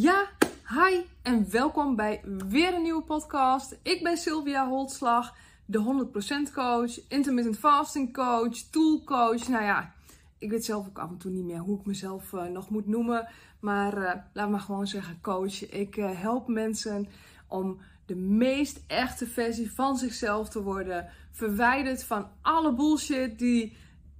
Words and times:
Ja, 0.00 0.28
hi 0.68 1.00
en 1.22 1.50
welkom 1.50 1.96
bij 1.96 2.20
weer 2.48 2.74
een 2.74 2.82
nieuwe 2.82 3.02
podcast. 3.02 3.78
Ik 3.82 4.02
ben 4.02 4.16
Sylvia 4.16 4.68
Holtslag, 4.68 5.34
de 5.64 6.06
100% 6.48 6.52
coach, 6.54 7.08
intermittent 7.08 7.58
fasting 7.58 8.12
coach, 8.12 8.56
tool 8.70 9.02
coach. 9.04 9.48
Nou 9.48 9.64
ja, 9.64 9.92
ik 10.38 10.50
weet 10.50 10.64
zelf 10.64 10.86
ook 10.86 10.98
af 10.98 11.10
en 11.10 11.16
toe 11.16 11.30
niet 11.30 11.44
meer 11.44 11.58
hoe 11.58 11.78
ik 11.78 11.86
mezelf 11.86 12.32
uh, 12.32 12.44
nog 12.44 12.70
moet 12.70 12.86
noemen. 12.86 13.28
Maar 13.60 13.98
uh, 13.98 14.12
laat 14.32 14.50
maar 14.50 14.60
gewoon 14.60 14.86
zeggen 14.86 15.18
coach. 15.20 15.70
Ik 15.70 15.96
uh, 15.96 16.10
help 16.20 16.48
mensen 16.48 17.08
om 17.48 17.78
de 18.06 18.16
meest 18.16 18.80
echte 18.86 19.26
versie 19.26 19.72
van 19.72 19.96
zichzelf 19.96 20.48
te 20.48 20.62
worden. 20.62 21.08
Verwijderd 21.32 22.04
van 22.04 22.28
alle 22.42 22.74
bullshit 22.74 23.38
die 23.38 23.76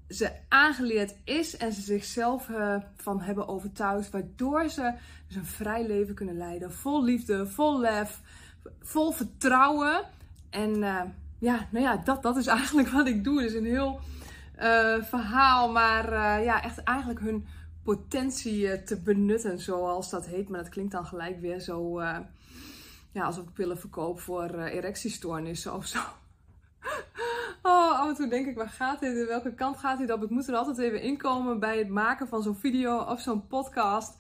ze 0.09 0.31
aangeleerd 0.49 1.15
is 1.25 1.57
en 1.57 1.73
ze 1.73 1.81
zichzelf 1.81 2.49
uh, 2.49 2.77
van 2.97 3.21
hebben 3.21 3.49
overtuigd, 3.49 4.11
waardoor 4.11 4.69
ze 4.69 4.95
dus 5.27 5.37
een 5.37 5.47
vrij 5.47 5.87
leven 5.87 6.15
kunnen 6.15 6.37
leiden. 6.37 6.73
Vol 6.73 7.05
liefde, 7.05 7.47
vol 7.47 7.81
lef, 7.81 8.21
vol 8.81 9.13
vertrouwen. 9.13 10.05
En 10.51 10.77
uh, 10.77 11.03
ja, 11.39 11.69
nou 11.71 11.85
ja, 11.85 11.97
dat, 11.97 12.23
dat 12.23 12.37
is 12.37 12.47
eigenlijk 12.57 12.89
wat 12.89 13.07
ik 13.07 13.25
doe. 13.25 13.41
Dus 13.41 13.53
een 13.53 13.65
heel 13.65 14.01
uh, 14.61 15.03
verhaal, 15.03 15.73
maar 15.73 16.13
ja, 16.43 16.63
echt 16.63 16.83
eigenlijk 16.83 17.21
hun 17.21 17.47
potentie 17.83 18.83
te 18.83 19.01
benutten, 19.01 19.61
zoals 19.61 20.11
dat 20.11 20.27
heet. 20.27 20.49
Maar 20.49 20.63
dat 20.63 20.69
klinkt 20.69 20.93
dan 20.93 21.07
gelijk 21.07 21.41
weer 21.41 21.61
zo, 21.61 22.03
ja, 23.13 23.25
alsof 23.25 23.45
ik 23.45 23.53
pillen 23.53 23.79
verkoop 23.79 24.21
voor 24.21 24.55
erectiestoornissen 24.55 25.75
of 25.75 25.87
zo. 25.87 26.01
Oh, 27.69 28.01
af 28.01 28.09
en 28.09 28.15
toe 28.15 28.29
denk 28.29 28.47
ik, 28.47 28.57
waar 28.57 28.69
gaat 28.69 29.01
dit? 29.01 29.27
Welke 29.27 29.55
kant 29.55 29.79
gaat 29.79 29.99
dit 29.99 30.13
op? 30.13 30.23
Ik 30.23 30.31
moet 30.31 30.49
er 30.49 30.55
altijd 30.55 30.79
even 30.79 31.03
inkomen 31.03 31.61
bij 31.61 31.79
het 31.79 31.89
maken 31.89 32.29
van 32.29 32.43
zo'n 32.43 32.57
video 32.57 32.99
of 32.99 33.21
zo'n 33.21 33.47
podcast. 33.47 34.17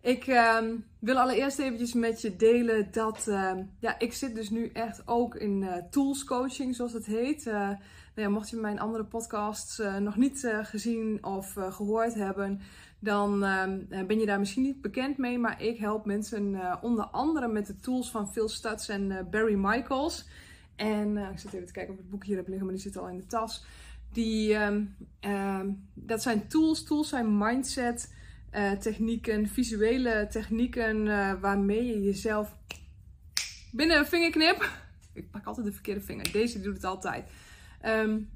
Ik 0.00 0.26
uh, 0.26 0.58
wil 0.98 1.18
allereerst 1.18 1.58
eventjes 1.58 1.92
met 1.92 2.20
je 2.20 2.36
delen 2.36 2.88
dat 2.90 3.26
uh, 3.28 3.52
ja, 3.78 3.98
ik 3.98 4.12
zit 4.12 4.34
dus 4.34 4.50
nu 4.50 4.70
echt 4.72 5.02
ook 5.08 5.34
in 5.34 5.62
uh, 5.62 5.74
tools 5.90 6.24
coaching, 6.24 6.74
zoals 6.74 6.92
het 6.92 7.06
heet. 7.06 7.46
Uh, 7.46 7.54
nou 7.54 7.78
ja, 8.14 8.28
mocht 8.28 8.50
je 8.50 8.56
mijn 8.56 8.80
andere 8.80 9.04
podcasts 9.04 9.82
nog 9.98 10.16
niet 10.16 10.52
gezien 10.62 11.24
of 11.24 11.52
gehoord 11.52 12.14
hebben, 12.14 12.60
dan 12.98 13.44
ehm, 13.44 14.06
ben 14.06 14.18
je 14.18 14.26
daar 14.26 14.38
misschien 14.38 14.62
niet 14.62 14.80
bekend 14.80 15.18
mee. 15.18 15.38
Maar 15.38 15.62
ik 15.62 15.78
help 15.78 16.04
mensen 16.04 16.60
onder 16.82 17.04
andere 17.04 17.48
met 17.48 17.66
de 17.66 17.80
tools 17.80 18.10
van 18.10 18.32
Phil 18.32 18.48
Stutz 18.48 18.88
en 18.88 19.28
Barry 19.30 19.54
Michaels. 19.54 20.26
En 20.80 21.16
uh, 21.16 21.30
ik 21.30 21.38
zit 21.38 21.52
even 21.52 21.66
te 21.66 21.72
kijken 21.72 21.92
of 21.92 21.98
ik 21.98 22.02
het 22.02 22.10
boek 22.10 22.24
hier 22.24 22.36
heb 22.36 22.46
liggen, 22.46 22.66
maar 22.66 22.74
die 22.74 22.82
zit 22.82 22.96
al 22.96 23.08
in 23.08 23.16
de 23.16 23.26
tas. 23.26 23.64
Die, 24.12 24.54
um, 24.54 24.96
um, 25.20 25.88
dat 25.94 26.22
zijn 26.22 26.48
tools. 26.48 26.84
Tools 26.84 27.08
zijn 27.08 27.38
mindset 27.38 28.14
uh, 28.54 28.72
technieken, 28.72 29.48
visuele 29.48 30.26
technieken 30.30 31.06
uh, 31.06 31.32
waarmee 31.40 31.86
je 31.86 32.02
jezelf 32.02 32.56
binnen 33.72 33.98
een 33.98 34.06
vingerknip. 34.06 34.70
Ik 35.12 35.30
pak 35.30 35.44
altijd 35.44 35.66
de 35.66 35.72
verkeerde 35.72 36.00
vinger. 36.00 36.32
Deze 36.32 36.60
doet 36.60 36.74
het 36.74 36.84
altijd. 36.84 37.28
Um, 37.86 38.30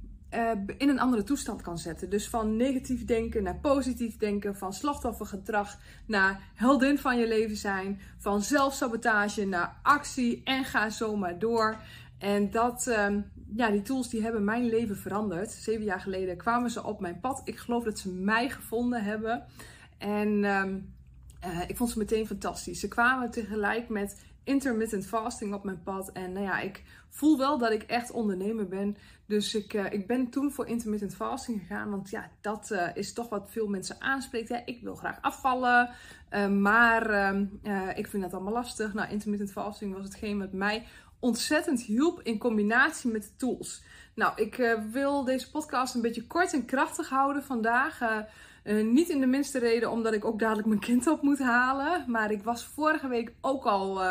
in 0.79 0.89
een 0.89 1.01
andere 1.01 1.23
toestand 1.23 1.63
kan 1.63 1.79
zetten. 1.79 2.11
Dus 2.11 2.29
van 2.29 2.57
negatief 2.57 3.05
denken 3.05 3.43
naar 3.43 3.59
positief 3.59 4.17
denken. 4.17 4.57
Van 4.57 4.73
slachtoffergedrag 4.73 5.79
naar 6.07 6.41
heldin 6.55 6.99
van 6.99 7.19
je 7.19 7.29
leven 7.29 7.57
zijn. 7.57 8.01
Van 8.19 8.43
zelfsabotage 8.43 9.47
naar 9.47 9.77
actie. 9.83 10.41
En 10.45 10.65
ga 10.65 10.91
zo 10.91 11.17
maar 11.17 11.39
door. 11.39 11.77
En 12.25 12.51
dat, 12.51 12.87
uh, 12.89 13.17
ja, 13.57 13.71
die 13.71 13.83
tools 13.83 14.09
die 14.09 14.23
hebben 14.23 14.45
mijn 14.45 14.65
leven 14.65 14.97
veranderd. 14.97 15.51
Zeven 15.51 15.85
jaar 15.85 16.01
geleden 16.01 16.37
kwamen 16.37 16.71
ze 16.71 16.85
op 16.85 17.01
mijn 17.01 17.21
pad. 17.21 17.41
Ik 17.45 17.59
geloof 17.59 17.85
dat 17.85 17.99
ze 17.99 18.11
mij 18.13 18.51
gevonden 18.51 19.05
hebben. 19.05 19.45
En 19.99 20.29
uh, 20.29 20.65
uh, 21.45 21.61
ik 21.67 21.77
vond 21.77 21.91
ze 21.91 21.99
meteen 21.99 22.27
fantastisch. 22.27 22.81
Ze 22.81 22.89
kwamen 22.89 23.31
tegelijk 23.31 23.89
met 23.89 24.25
intermittent 24.45 25.07
fasting 25.07 25.55
op 25.55 25.65
mijn 25.65 25.83
pad. 25.83 26.13
En 26.13 26.33
nou 26.33 26.45
ja, 26.45 26.61
ik 26.61 26.83
voel 27.09 27.39
wel 27.39 27.59
dat 27.59 27.71
ik 27.71 27.83
echt 27.83 28.11
ondernemer 28.11 28.69
ben. 28.69 28.97
Dus 29.27 29.55
ik, 29.55 29.75
uh, 29.75 29.93
ik 29.93 30.07
ben 30.07 30.31
toen 30.31 30.53
voor 30.53 30.67
intermittent 30.67 31.15
fasting 31.15 31.61
gegaan. 31.61 31.91
Want 31.91 32.11
ja, 32.11 32.31
dat 32.41 32.71
uh, 32.73 32.89
is 32.95 33.13
toch 33.13 33.29
wat 33.29 33.51
veel 33.51 33.69
mensen 33.69 34.01
aanspreekt. 34.01 34.49
Hè. 34.49 34.59
Ik 34.65 34.83
wil 34.83 34.95
graag 34.95 35.19
afvallen. 35.21 35.91
Maar 36.61 37.11
ehm, 37.11 37.47
ik 37.95 38.07
vind 38.07 38.23
dat 38.23 38.35
allemaal 38.35 38.53
lastig. 38.53 38.95
Nou, 38.95 39.11
intermittent 39.11 39.53
fasting 39.53 39.95
was 39.95 40.05
hetgeen 40.05 40.39
wat 40.39 40.53
mij 40.53 40.87
ontzettend 41.25 41.83
hielp 41.83 42.21
in 42.23 42.39
combinatie 42.39 43.11
met 43.11 43.23
de 43.23 43.37
tools. 43.37 43.83
Nou, 44.15 44.33
ik 44.37 44.59
uh, 44.59 44.75
wil 44.91 45.25
deze 45.25 45.51
podcast 45.51 45.95
een 45.95 46.01
beetje 46.01 46.27
kort 46.27 46.53
en 46.53 46.65
krachtig 46.65 47.09
houden 47.09 47.43
vandaag. 47.43 48.01
Uh, 48.01 48.19
uh, 48.65 48.93
niet 48.93 49.09
in 49.09 49.21
de 49.21 49.27
minste 49.27 49.59
reden 49.59 49.91
omdat 49.91 50.13
ik 50.13 50.25
ook 50.25 50.39
dadelijk 50.39 50.69
mijn 50.69 50.81
kind 50.81 51.07
op 51.07 51.23
moet 51.23 51.39
halen. 51.39 52.05
Maar 52.07 52.31
ik 52.31 52.43
was 52.43 52.65
vorige 52.65 53.09
week 53.09 53.33
ook 53.41 53.65
al. 53.65 54.03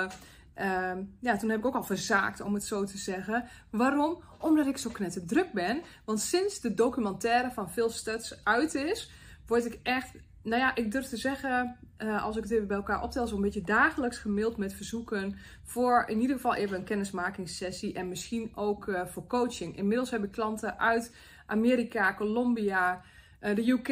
ja, 1.19 1.38
toen 1.38 1.50
heb 1.50 1.59
ik 1.59 1.66
ook 1.66 1.75
al 1.75 1.84
verzaakt, 1.84 2.41
om 2.41 2.53
het 2.53 2.63
zo 2.63 2.84
te 2.84 2.97
zeggen. 2.97 3.47
Waarom? 3.69 4.23
Omdat 4.40 4.68
ik 4.68 4.78
zo 4.78 4.90
knetter 4.90 5.25
druk 5.25 5.52
ben. 5.52 5.81
Want 6.06 6.19
sinds 6.19 6.59
de 6.59 6.73
documentaire 6.73 7.52
van 7.52 7.72
Phil 7.72 7.90
Stutz 7.90 8.34
uit 8.44 8.75
is, 8.75 9.12
word 9.53 9.66
ik 9.74 9.80
echt 9.84 10.12
nou 10.44 10.62
ja, 10.62 10.75
ik 10.75 10.91
durf 10.91 11.06
te 11.06 11.18
zeggen, 11.18 11.78
uh, 11.97 12.24
als 12.24 12.36
ik 12.38 12.44
het 12.44 12.52
even 12.52 12.68
bij 12.68 12.78
elkaar 12.78 13.03
optel, 13.03 13.28
zo'n 13.28 13.41
beetje 13.41 13.62
dagelijks 13.62 14.18
gemaild 14.18 14.58
met 14.58 14.74
verzoeken 14.74 15.38
voor 15.64 16.06
in 16.08 16.22
ieder 16.22 16.36
geval 16.36 16.56
even 16.56 16.78
een 16.78 16.84
kennismakingssessie 16.84 17.94
en 17.94 18.09
misschien 18.09 18.52
ook 18.56 18.88
uh, 18.88 19.06
voor 19.06 19.28
coaching. 19.28 19.78
Inmiddels 19.78 20.12
heb 20.12 20.24
ik 20.24 20.31
klanten 20.31 20.80
uit 20.80 21.16
Amerika, 21.46 22.14
Colombia, 22.14 23.02
uh, 23.41 23.56
de 23.56 23.69
UK, 23.69 23.90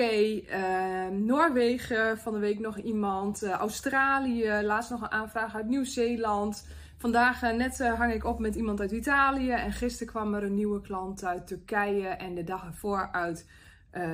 Noorwegen, 1.12 2.18
van 2.18 2.34
de 2.34 2.40
week 2.40 2.60
nog 2.60 2.78
iemand, 2.78 3.44
Australië, 3.44 4.62
laatst 4.64 4.90
nog 4.90 5.02
een 5.02 5.12
aanvraag 5.12 5.56
uit 5.56 5.68
Nieuw-Zeeland. 5.68 6.68
Vandaag 6.98 7.42
net 7.42 7.88
hang 7.88 8.14
ik 8.14 8.26
op 8.26 8.40
met 8.40 8.56
iemand 8.56 8.80
uit 8.80 8.92
Italië 8.92 9.52
en 9.52 9.72
gisteren 9.72 10.14
kwam 10.14 10.34
er 10.34 10.44
een 10.44 10.56
nieuwe 10.56 10.82
klant 10.82 11.26
uit 11.26 11.48
Turkije 11.48 12.08
en 12.08 12.36
de 12.36 12.44
dag 12.44 12.66
ervoor 12.66 13.10
uit 13.12 13.46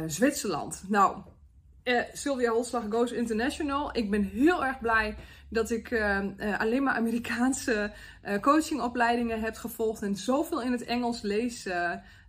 Zwitserland. 0.08 0.84
Nou, 0.88 1.18
uh, 1.88 2.02
Sylvia 2.14 2.52
Holslag 2.52 2.84
Goes 2.90 3.12
International. 3.12 3.98
Ik 3.98 4.10
ben 4.10 4.24
heel 4.24 4.66
erg 4.66 4.80
blij 4.80 5.16
dat 5.50 5.70
ik 5.70 5.92
uh, 5.92 6.20
uh, 6.38 6.60
alleen 6.60 6.84
maar 6.84 6.96
Amerikaanse 6.96 7.92
coachingopleidingen 8.42 9.42
heb 9.42 9.56
gevolgd 9.56 10.02
en 10.02 10.16
zoveel 10.16 10.62
in 10.62 10.72
het 10.72 10.86
Engels 10.86 11.22
lees 11.22 11.64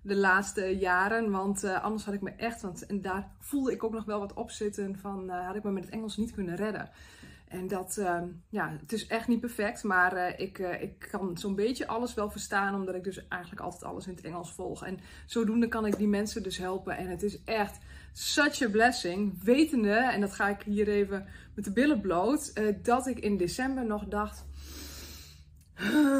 de 0.03 0.17
laatste 0.17 0.79
jaren. 0.79 1.31
Want 1.31 1.65
anders 1.65 2.05
had 2.05 2.15
ik 2.15 2.21
me 2.21 2.33
echt, 2.37 2.61
want 2.61 2.87
en 2.87 3.03
daar 3.03 3.31
voelde 3.41 3.73
ik 3.73 3.85
ook 3.85 3.93
nog 3.93 4.05
wel 4.05 4.19
wat 4.19 4.35
op 4.35 4.51
zitten 4.51 4.99
van, 4.99 5.29
had 5.29 5.57
ik 5.57 5.63
me 5.63 5.71
met 5.71 5.85
het 5.85 5.93
Engels 5.93 6.17
niet 6.17 6.33
kunnen 6.33 6.57
redden. 6.57 6.91
En 7.49 7.69
dat, 7.69 7.97
uh, 8.01 8.23
ja, 8.49 8.77
het 8.81 8.93
is 8.93 9.07
echt 9.07 9.29
niet 9.29 9.41
perfect, 9.41 9.83
maar 9.83 10.41
ik, 10.41 10.59
ik 10.59 11.09
kan 11.11 11.39
zo'n 11.39 11.55
beetje 11.55 11.87
alles 11.87 12.15
wel 12.15 12.31
verstaan, 12.31 12.75
omdat 12.75 12.95
ik 12.95 13.05
dus 13.05 13.29
eigenlijk 13.29 13.63
altijd 13.63 13.85
alles 13.85 14.07
in 14.07 14.15
het 14.15 14.25
Engels 14.25 14.53
volg. 14.53 14.85
En 14.85 14.99
zodoende 15.27 15.69
kan 15.69 15.87
ik 15.87 15.97
die 15.97 16.09
mensen 16.09 16.43
dus 16.43 16.59
helpen. 16.59 16.97
En 16.97 17.09
het 17.09 17.23
is 17.23 17.45
echt 17.45 17.79
such 18.19 18.62
a 18.62 18.69
blessing, 18.69 19.43
wetende, 19.43 19.95
en 19.95 20.21
dat 20.21 20.33
ga 20.33 20.49
ik 20.49 20.62
hier 20.62 20.89
even 20.89 21.27
met 21.55 21.65
de 21.65 21.73
billen 21.73 22.01
bloot, 22.01 22.51
uh, 22.55 22.75
dat 22.83 23.06
ik 23.06 23.19
in 23.19 23.37
december 23.37 23.87
nog 23.87 24.05
dacht, 24.05 24.47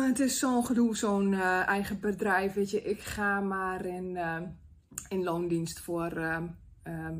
het 0.09 0.21
is 0.21 0.39
zo'n 0.39 0.67
gedoe, 0.67 0.97
zo'n 0.97 1.33
uh, 1.33 1.69
eigen 1.69 2.01
bedrijf, 2.01 2.53
weet 2.53 2.71
je, 2.71 2.83
ik 2.83 3.01
ga 3.01 3.41
maar 3.41 3.85
in, 3.85 4.19
in 5.09 5.23
loondienst 5.23 5.81
voor 5.81 6.41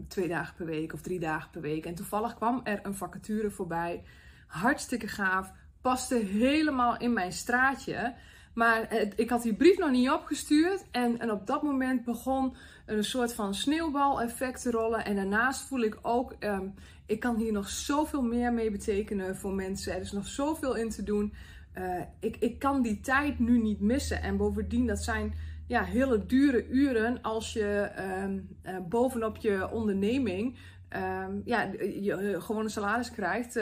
twee 0.09 0.29
dagen 0.29 0.55
per 0.55 0.67
week 0.67 0.93
of 0.93 1.01
drie 1.01 1.21
dagen 1.21 1.51
per 1.51 1.61
week. 1.61 1.85
En 1.85 1.95
toevallig 1.95 2.35
kwam 2.35 2.61
er 2.65 2.79
een 2.83 2.95
vacature 2.95 3.51
voorbij, 3.51 4.05
hartstikke 4.47 5.09
gaaf, 5.09 5.53
paste 5.81 6.15
helemaal 6.15 6.99
in 6.99 7.13
mijn 7.13 7.33
straatje. 7.33 8.15
Maar 8.59 9.07
ik 9.17 9.31
had 9.31 9.43
die 9.43 9.55
brief 9.55 9.79
nog 9.79 9.91
niet 9.91 10.11
opgestuurd. 10.11 10.85
En, 10.91 11.19
en 11.19 11.31
op 11.31 11.47
dat 11.47 11.63
moment 11.63 12.05
begon 12.05 12.55
een 12.87 13.05
soort 13.05 13.35
van 13.35 13.55
sneeuwbaleffect 13.55 14.63
te 14.63 14.71
rollen. 14.71 15.05
En 15.05 15.17
daarnaast 15.17 15.61
voel 15.61 15.81
ik 15.81 15.99
ook, 16.03 16.37
um, 16.41 16.75
ik 17.07 17.21
kan 17.21 17.37
hier 17.37 17.53
nog 17.53 17.69
zoveel 17.69 18.23
meer 18.23 18.53
mee 18.53 18.71
betekenen 18.71 19.37
voor 19.37 19.53
mensen. 19.53 19.95
Er 19.95 20.01
is 20.01 20.13
nog 20.13 20.27
zoveel 20.27 20.77
in 20.77 20.89
te 20.89 21.03
doen. 21.03 21.33
Uh, 21.79 22.01
ik, 22.21 22.37
ik 22.37 22.59
kan 22.59 22.83
die 22.83 23.01
tijd 23.01 23.39
nu 23.39 23.63
niet 23.63 23.81
missen. 23.81 24.23
En 24.23 24.37
bovendien, 24.37 24.87
dat 24.87 25.03
zijn 25.03 25.35
ja, 25.67 25.85
hele 25.85 26.27
dure 26.27 26.69
uren 26.69 27.23
als 27.23 27.53
je 27.53 27.91
um, 28.23 28.49
uh, 28.63 28.77
bovenop 28.89 29.37
je 29.37 29.71
onderneming 29.71 30.59
um, 30.97 31.43
ja, 31.45 31.71
je 32.01 32.37
gewoon 32.39 32.65
een 32.65 32.71
salaris 32.71 33.11
krijgt. 33.11 33.61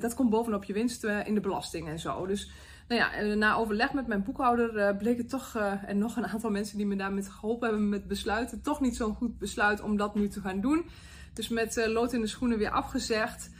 Dat 0.00 0.14
komt 0.14 0.30
bovenop 0.30 0.64
je 0.64 0.72
winst 0.72 1.04
in 1.04 1.34
de 1.34 1.40
belasting 1.40 1.88
en 1.88 1.98
zo. 1.98 2.26
Dus 2.26 2.50
nou 2.88 3.00
ja, 3.00 3.12
eh, 3.12 3.36
na 3.36 3.54
overleg 3.54 3.92
met 3.92 4.06
mijn 4.06 4.22
boekhouder 4.22 4.76
uh, 4.76 4.96
bleek 4.98 5.18
het 5.18 5.28
toch, 5.28 5.54
uh, 5.56 5.88
en 5.88 5.98
nog 5.98 6.16
een 6.16 6.26
aantal 6.26 6.50
mensen 6.50 6.76
die 6.76 6.86
me 6.86 6.96
daarmee 6.96 7.22
geholpen 7.22 7.68
hebben 7.68 7.88
met 7.88 8.08
besluiten, 8.08 8.62
toch 8.62 8.80
niet 8.80 8.96
zo'n 8.96 9.14
goed 9.14 9.38
besluit 9.38 9.80
om 9.80 9.96
dat 9.96 10.14
nu 10.14 10.28
te 10.28 10.40
gaan 10.40 10.60
doen. 10.60 10.84
Dus 11.32 11.48
met 11.48 11.86
lood 11.86 12.12
in 12.12 12.20
de 12.20 12.26
schoenen 12.26 12.58
weer 12.58 12.70
afgezegd. 12.70 13.50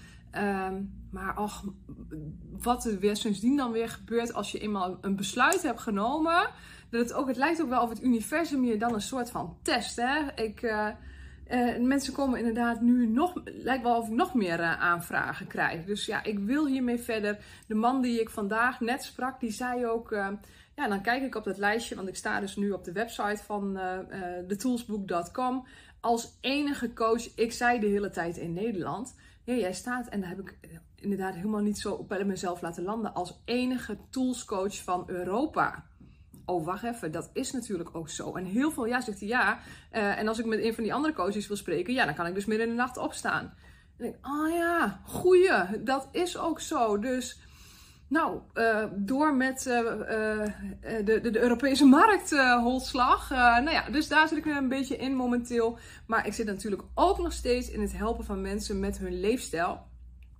Um, 0.68 0.92
maar 1.10 1.38
och, 1.38 1.64
wat 2.50 2.84
er 2.84 2.98
weer 2.98 3.16
sindsdien 3.16 3.56
dan 3.56 3.72
weer 3.72 3.88
gebeurt 3.88 4.34
als 4.34 4.52
je 4.52 4.58
eenmaal 4.58 4.98
een 5.00 5.16
besluit 5.16 5.62
hebt 5.62 5.80
genomen. 5.80 6.50
Dat 6.90 7.00
het, 7.00 7.12
ook, 7.12 7.28
het 7.28 7.36
lijkt 7.36 7.62
ook 7.62 7.68
wel 7.68 7.82
of 7.82 7.88
het 7.88 8.02
universum 8.02 8.64
je 8.64 8.76
dan 8.76 8.94
een 8.94 9.00
soort 9.00 9.30
van 9.30 9.56
test. 9.62 9.96
Hè? 9.96 10.42
Ik, 10.42 10.62
mensen 11.81 12.12
komen 12.12 12.38
inderdaad 12.38 12.81
nu 12.81 13.06
nog, 13.06 13.32
lijkt 13.44 13.82
wel 13.82 13.96
of 13.96 14.08
ik 14.08 14.14
nog 14.14 14.35
meer 14.35 14.61
uh, 14.61 14.81
aanvragen 14.81 15.46
krijg. 15.46 15.85
Dus 15.85 16.06
ja, 16.06 16.25
ik 16.25 16.38
wil 16.38 16.67
hiermee 16.67 16.99
verder. 16.99 17.38
De 17.67 17.75
man 17.75 18.02
die 18.02 18.20
ik 18.20 18.31
vandaag 18.31 18.81
net 18.81 19.02
sprak, 19.02 19.41
die 19.41 19.52
zei 19.52 19.87
ook, 19.87 20.12
uh, 20.12 20.29
ja, 20.76 20.88
dan 20.88 21.02
kijk 21.02 21.23
ik 21.23 21.35
op 21.35 21.44
dat 21.44 21.58
lijstje, 21.58 21.94
want 21.94 22.08
ik 22.08 22.17
sta 22.17 22.41
dus 22.41 22.56
nu 22.56 22.70
op 22.70 22.85
de 22.85 22.93
website 22.93 23.43
van 23.44 23.79
thetoolsbook.com 24.49 25.67
als 26.00 26.38
enige 26.41 26.93
coach. 26.93 27.35
Ik 27.35 27.52
zei 27.52 27.81
de 27.81 27.87
hele 27.87 28.11
tijd 28.11 28.37
in 28.37 28.52
Nederland, 28.52 29.14
ja, 29.44 29.55
jij 29.55 29.73
staat, 29.73 30.08
en 30.08 30.20
daar 30.20 30.29
heb 30.29 30.41
ik 30.41 30.56
inderdaad 30.96 31.35
helemaal 31.35 31.62
niet 31.62 31.79
zo 31.79 32.05
bij 32.05 32.25
mezelf 32.25 32.61
laten 32.61 32.82
landen, 32.82 33.14
als 33.14 33.41
enige 33.44 33.96
toolscoach 34.11 34.82
van 34.82 35.05
Europa 35.06 35.85
oh 36.44 36.64
wacht 36.64 36.85
even, 36.85 37.12
dat 37.12 37.31
is 37.32 37.52
natuurlijk 37.52 37.91
ook 37.93 38.08
zo. 38.08 38.35
En 38.35 38.44
heel 38.44 38.70
veel 38.70 38.87
ja, 38.87 39.00
zegt 39.00 39.20
hij 39.20 39.29
ja. 39.29 39.58
Uh, 39.93 40.19
en 40.19 40.29
als 40.29 40.38
ik 40.38 40.44
met 40.44 40.62
een 40.62 40.75
van 40.75 40.85
die 40.85 40.94
andere 40.94 41.14
coaches 41.14 41.46
wil 41.46 41.56
spreken, 41.56 41.94
ja, 41.94 42.05
dan 42.05 42.14
kan 42.14 42.26
ik 42.26 42.35
dus 42.35 42.44
midden 42.44 42.67
in 42.67 42.73
de 42.73 42.79
nacht 42.79 42.96
opstaan. 42.96 43.55
En 43.96 44.06
ik, 44.06 44.17
oh 44.23 44.50
ja, 44.50 45.00
goeie, 45.05 45.82
dat 45.85 46.08
is 46.12 46.38
ook 46.38 46.61
zo. 46.61 46.99
Dus, 46.99 47.41
nou, 48.08 48.41
uh, 48.55 48.85
door 48.93 49.35
met 49.35 49.67
uh, 49.67 49.79
de, 51.05 51.20
de, 51.20 51.31
de, 51.31 51.41
Europese 51.41 51.85
markt, 51.85 52.31
holslag. 52.61 53.31
nou 53.31 53.70
ja, 53.70 53.91
dus 53.91 54.08
daar 54.08 54.29
zit 54.29 54.38
ik 54.38 54.44
een 54.44 54.69
beetje 54.69 54.96
in 54.96 55.14
momenteel. 55.14 55.79
Maar 56.06 56.26
ik 56.26 56.32
zit 56.32 56.46
natuurlijk 56.46 56.82
ook 56.94 57.19
nog 57.19 57.32
steeds 57.32 57.70
in 57.70 57.81
het 57.81 57.96
helpen 57.96 58.25
van 58.25 58.41
mensen 58.41 58.81
met 58.81 58.99
hun 58.99 59.20
leefstijl. 59.20 59.87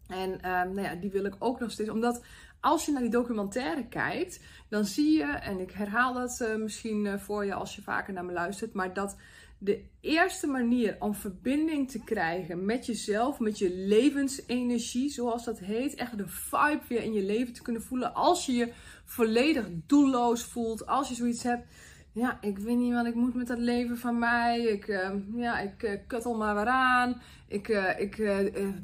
En 0.09 0.39
nou 0.43 0.83
ja, 0.83 0.95
die 0.95 1.11
wil 1.11 1.25
ik 1.25 1.35
ook 1.39 1.61
nog 1.61 1.71
steeds, 1.71 1.91
omdat 1.91 2.23
als 2.65 2.85
je 2.85 2.93
naar 2.93 3.03
die 3.03 3.11
documentaire 3.11 3.87
kijkt, 3.89 4.41
dan 4.69 4.85
zie 4.85 5.19
je, 5.19 5.25
en 5.25 5.61
ik 5.61 5.71
herhaal 5.71 6.15
dat 6.15 6.41
uh, 6.43 6.55
misschien 6.57 7.05
uh, 7.05 7.19
voor 7.19 7.45
je 7.45 7.55
als 7.55 7.77
je 7.77 7.83
vaker 7.83 8.13
naar 8.13 8.25
me 8.25 8.33
luistert, 8.33 8.73
maar 8.73 8.95
dat 8.95 9.17
de 9.59 9.85
eerste 10.01 10.47
manier 10.47 10.97
om 10.99 11.15
verbinding 11.15 11.91
te 11.91 12.05
krijgen 12.05 12.65
met 12.65 12.87
jezelf, 12.87 13.39
met 13.39 13.59
je 13.59 13.71
levensenergie, 13.75 15.11
zoals 15.11 15.45
dat 15.45 15.59
heet, 15.59 15.95
echt 15.95 16.19
de 16.19 16.29
vibe 16.29 16.81
weer 16.89 17.03
in 17.03 17.13
je 17.13 17.23
leven 17.23 17.53
te 17.53 17.63
kunnen 17.63 17.83
voelen, 17.83 18.15
als 18.15 18.47
je 18.47 18.53
je 18.53 18.73
volledig 19.05 19.67
doelloos 19.87 20.45
voelt, 20.45 20.87
als 20.87 21.09
je 21.09 21.15
zoiets 21.15 21.43
hebt. 21.43 21.67
Ja, 22.13 22.39
ik 22.41 22.59
weet 22.59 22.77
niet 22.77 22.95
wat 22.95 23.07
ik 23.07 23.15
moet 23.15 23.35
met 23.35 23.47
dat 23.47 23.59
leven 23.59 23.99
van 23.99 24.19
mij. 24.19 24.61
Ik, 24.61 24.89
uh, 24.89 25.11
ja, 25.35 25.59
ik 25.59 26.01
kuttel 26.07 26.37
maar 26.37 26.55
weer 26.55 26.67
aan. 26.67 27.21
Ik, 27.49 27.69
ik 27.99 28.17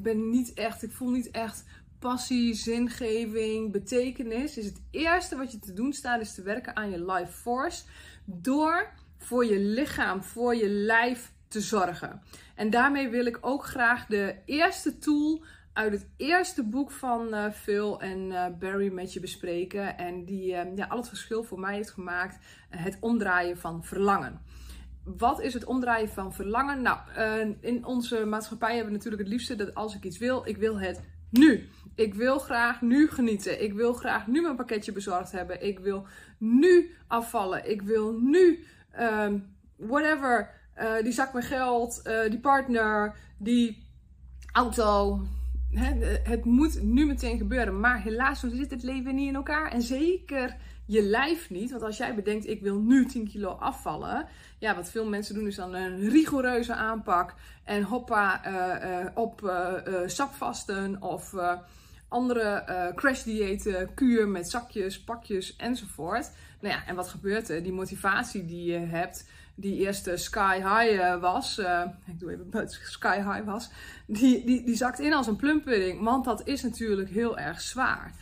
ben 0.02 0.30
niet 0.30 0.54
echt, 0.54 0.82
ik 0.82 0.92
voel 0.92 1.10
niet 1.10 1.30
echt 1.30 1.64
passie, 2.00 2.54
zingeving, 2.54 3.72
betekenis, 3.72 4.58
is 4.58 4.64
het 4.64 4.80
eerste 4.90 5.36
wat 5.36 5.52
je 5.52 5.58
te 5.58 5.72
doen 5.72 5.92
staat, 5.92 6.20
is 6.20 6.34
te 6.34 6.42
werken 6.42 6.76
aan 6.76 6.90
je 6.90 7.04
life 7.04 7.32
force. 7.32 7.84
Door 8.24 8.90
voor 9.18 9.44
je 9.44 9.58
lichaam, 9.58 10.22
voor 10.22 10.54
je 10.54 10.68
lijf 10.68 11.32
te 11.48 11.60
zorgen. 11.60 12.22
En 12.54 12.70
daarmee 12.70 13.08
wil 13.08 13.26
ik 13.26 13.38
ook 13.40 13.64
graag 13.64 14.06
de 14.06 14.36
eerste 14.44 14.98
tool 14.98 15.44
uit 15.72 15.92
het 15.92 16.06
eerste 16.16 16.64
boek 16.64 16.90
van 16.90 17.34
uh, 17.34 17.50
Phil 17.50 18.00
en 18.00 18.18
uh, 18.18 18.46
Barry 18.58 18.92
met 18.92 19.12
je 19.12 19.20
bespreken. 19.20 19.98
En 19.98 20.24
die 20.24 20.52
uh, 20.52 20.76
ja, 20.76 20.86
al 20.86 20.96
het 20.96 21.08
verschil 21.08 21.44
voor 21.44 21.60
mij 21.60 21.74
heeft 21.74 21.90
gemaakt. 21.90 22.38
het 22.68 22.96
omdraaien 23.00 23.58
van 23.58 23.84
verlangen. 23.84 24.40
Wat 25.04 25.40
is 25.40 25.54
het 25.54 25.64
omdraaien 25.64 26.08
van 26.08 26.34
verlangen? 26.34 26.82
Nou, 26.82 26.98
in 27.60 27.84
onze 27.84 28.24
maatschappij 28.24 28.74
hebben 28.74 28.92
we 28.92 28.96
natuurlijk 28.96 29.22
het 29.22 29.32
liefste 29.32 29.56
dat 29.56 29.74
als 29.74 29.94
ik 29.94 30.04
iets 30.04 30.18
wil, 30.18 30.46
ik 30.46 30.56
wil 30.56 30.80
het 30.80 31.00
nu. 31.30 31.68
Ik 32.00 32.14
wil 32.14 32.38
graag 32.38 32.80
nu 32.80 33.08
genieten. 33.08 33.62
Ik 33.62 33.72
wil 33.72 33.92
graag 33.92 34.26
nu 34.26 34.40
mijn 34.42 34.56
pakketje 34.56 34.92
bezorgd 34.92 35.32
hebben. 35.32 35.66
Ik 35.66 35.78
wil 35.78 36.06
nu 36.38 36.90
afvallen. 37.06 37.70
Ik 37.70 37.82
wil 37.82 38.18
nu, 38.20 38.64
um, 39.00 39.54
whatever, 39.76 40.50
uh, 40.78 41.02
die 41.02 41.12
zak 41.12 41.32
met 41.32 41.44
geld, 41.44 42.02
uh, 42.04 42.30
die 42.30 42.38
partner, 42.38 43.16
die 43.38 43.86
auto. 44.52 45.20
het 46.22 46.44
moet 46.44 46.82
nu 46.82 47.06
meteen 47.06 47.38
gebeuren. 47.38 47.80
Maar 47.80 48.02
helaas 48.02 48.40
zit 48.40 48.70
het 48.70 48.82
leven 48.82 49.14
niet 49.14 49.28
in 49.28 49.34
elkaar. 49.34 49.72
En 49.72 49.82
zeker 49.82 50.56
je 50.86 51.02
lijf 51.02 51.50
niet. 51.50 51.70
Want 51.70 51.82
als 51.82 51.96
jij 51.96 52.14
bedenkt, 52.14 52.46
ik 52.46 52.62
wil 52.62 52.78
nu 52.78 53.06
10 53.06 53.28
kilo 53.28 53.50
afvallen. 53.50 54.26
Ja, 54.58 54.74
wat 54.74 54.90
veel 54.90 55.08
mensen 55.08 55.34
doen 55.34 55.46
is 55.46 55.56
dan 55.56 55.74
een 55.74 56.08
rigoureuze 56.08 56.74
aanpak. 56.74 57.34
En 57.64 57.82
hoppa, 57.82 58.46
uh, 58.46 59.06
op 59.14 59.52
sapvasten 60.06 61.02
of 61.02 61.34
andere 62.10 62.64
uh, 62.68 62.94
crash 62.94 63.22
diëten, 63.22 63.94
kuur 63.94 64.28
met 64.28 64.50
zakjes, 64.50 65.00
pakjes 65.00 65.56
enzovoort. 65.56 66.30
Nou 66.60 66.74
ja, 66.74 66.86
en 66.86 66.94
wat 66.94 67.08
gebeurt 67.08 67.48
er? 67.48 67.62
Die 67.62 67.72
motivatie 67.72 68.44
die 68.44 68.72
je 68.72 68.78
hebt, 68.78 69.28
die 69.54 69.76
eerst 69.78 70.10
sky 70.14 70.56
high 70.56 71.00
uh, 71.00 71.20
was, 71.20 71.58
ik 72.06 72.18
doe 72.18 72.32
even 72.32 72.50
buiten 72.50 72.78
sky 72.98 73.16
high 73.16 73.44
was, 73.44 73.70
die, 74.06 74.44
die, 74.44 74.64
die 74.64 74.76
zakt 74.76 74.98
in 74.98 75.12
als 75.12 75.26
een 75.26 75.36
plumpudding, 75.36 76.02
want 76.02 76.24
dat 76.24 76.46
is 76.46 76.62
natuurlijk 76.62 77.10
heel 77.10 77.38
erg 77.38 77.60
zwaar. 77.60 78.14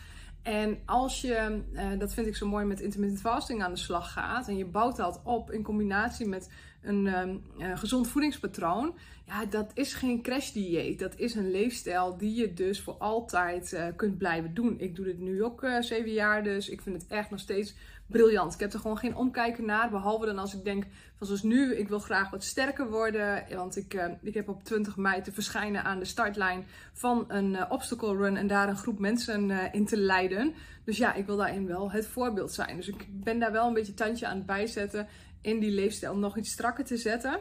En 0.42 0.78
als 0.84 1.20
je, 1.20 1.62
dat 1.98 2.14
vind 2.14 2.26
ik 2.26 2.36
zo 2.36 2.46
mooi 2.46 2.64
met 2.64 2.80
intermittent 2.80 3.20
fasting 3.20 3.62
aan 3.62 3.72
de 3.72 3.78
slag 3.78 4.12
gaat 4.12 4.48
en 4.48 4.56
je 4.56 4.64
bouwt 4.64 4.96
dat 4.96 5.20
op 5.24 5.50
in 5.50 5.62
combinatie 5.62 6.26
met 6.26 6.48
een 6.82 7.06
um, 7.06 7.42
gezond 7.76 8.08
voedingspatroon, 8.08 8.94
ja, 9.26 9.44
dat 9.44 9.70
is 9.74 9.94
geen 9.94 10.22
crashdieet. 10.22 10.98
Dat 10.98 11.16
is 11.16 11.34
een 11.34 11.50
leefstijl 11.50 12.16
die 12.16 12.34
je 12.34 12.54
dus 12.54 12.80
voor 12.80 12.94
altijd 12.94 13.72
uh, 13.72 13.86
kunt 13.96 14.18
blijven 14.18 14.54
doen. 14.54 14.80
Ik 14.80 14.96
doe 14.96 15.04
dit 15.04 15.18
nu 15.18 15.44
ook 15.44 15.62
uh, 15.62 15.80
zeven 15.80 16.12
jaar, 16.12 16.42
dus 16.42 16.68
ik 16.68 16.80
vind 16.80 17.02
het 17.02 17.10
echt 17.10 17.30
nog 17.30 17.40
steeds 17.40 17.74
briljant. 18.06 18.54
Ik 18.54 18.60
heb 18.60 18.72
er 18.72 18.80
gewoon 18.80 18.98
geen 18.98 19.16
omkijken 19.16 19.64
naar, 19.64 19.90
behalve 19.90 20.26
dan 20.26 20.38
als 20.38 20.54
ik 20.54 20.64
denk 20.64 20.84
van 21.16 21.26
zoals 21.26 21.42
nu, 21.42 21.74
ik 21.74 21.88
wil 21.88 21.98
graag 21.98 22.30
wat 22.30 22.44
sterker 22.44 22.90
worden. 22.90 23.44
Want 23.54 23.76
ik, 23.76 24.08
ik 24.22 24.34
heb 24.34 24.48
op 24.48 24.64
20 24.64 24.96
mei 24.96 25.22
te 25.22 25.32
verschijnen 25.32 25.84
aan 25.84 25.98
de 25.98 26.04
startlijn 26.04 26.66
van 26.92 27.24
een 27.28 27.70
obstacle 27.70 28.16
run 28.16 28.36
en 28.36 28.46
daar 28.46 28.68
een 28.68 28.76
groep 28.76 28.98
mensen 28.98 29.72
in 29.72 29.86
te 29.86 29.96
leiden. 29.96 30.54
Dus 30.88 30.96
ja, 30.96 31.14
ik 31.14 31.26
wil 31.26 31.36
daarin 31.36 31.66
wel 31.66 31.90
het 31.90 32.06
voorbeeld 32.06 32.52
zijn. 32.52 32.76
Dus 32.76 32.88
ik 32.88 33.06
ben 33.08 33.38
daar 33.38 33.52
wel 33.52 33.66
een 33.66 33.74
beetje 33.74 33.94
tandje 33.94 34.26
aan 34.26 34.36
het 34.36 34.46
bijzetten 34.46 35.08
in 35.40 35.58
die 35.58 35.70
leefstijl 35.70 36.16
nog 36.16 36.36
iets 36.36 36.50
strakker 36.50 36.84
te 36.84 36.96
zetten. 36.96 37.38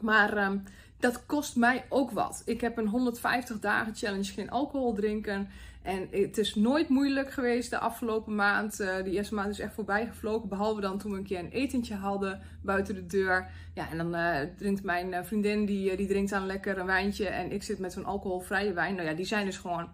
Maar 0.00 0.36
ehm, 0.36 0.58
dat 0.98 1.26
kost 1.26 1.56
mij 1.56 1.84
ook 1.88 2.10
wat. 2.10 2.42
Ik 2.44 2.60
heb 2.60 2.76
een 2.76 2.86
150 2.86 3.58
dagen 3.58 3.94
challenge 3.94 4.32
geen 4.32 4.50
alcohol 4.50 4.94
drinken. 4.94 5.48
En 5.82 6.08
het 6.10 6.38
is 6.38 6.54
nooit 6.54 6.88
moeilijk 6.88 7.30
geweest 7.30 7.70
de 7.70 7.78
afgelopen 7.78 8.34
maand. 8.34 8.80
Uh, 8.80 9.02
die 9.02 9.12
eerste 9.12 9.34
maand 9.34 9.50
is 9.50 9.58
echt 9.58 9.74
voorbij 9.74 10.06
gevlogen. 10.06 10.48
Behalve 10.48 10.80
dan 10.80 10.98
toen 10.98 11.12
we 11.12 11.18
een 11.18 11.24
keer 11.24 11.38
een 11.38 11.50
etentje 11.50 11.94
hadden 11.94 12.40
buiten 12.62 12.94
de 12.94 13.06
deur. 13.06 13.50
Ja, 13.74 13.90
en 13.90 13.96
dan 13.96 14.14
uh, 14.14 14.38
drinkt 14.56 14.82
mijn 14.82 15.12
eh, 15.12 15.24
vriendin, 15.24 15.64
die, 15.64 15.96
die 15.96 16.08
drinkt 16.08 16.30
dan 16.30 16.46
lekker 16.46 16.78
een 16.78 16.86
wijntje. 16.86 17.26
En 17.26 17.52
ik 17.52 17.62
zit 17.62 17.78
met 17.78 17.92
zo'n 17.92 18.04
alcoholvrije 18.04 18.72
wijn. 18.72 18.94
Nou 18.94 19.08
ja, 19.08 19.14
die 19.14 19.24
zijn 19.24 19.46
dus 19.46 19.58
gewoon 19.58 19.88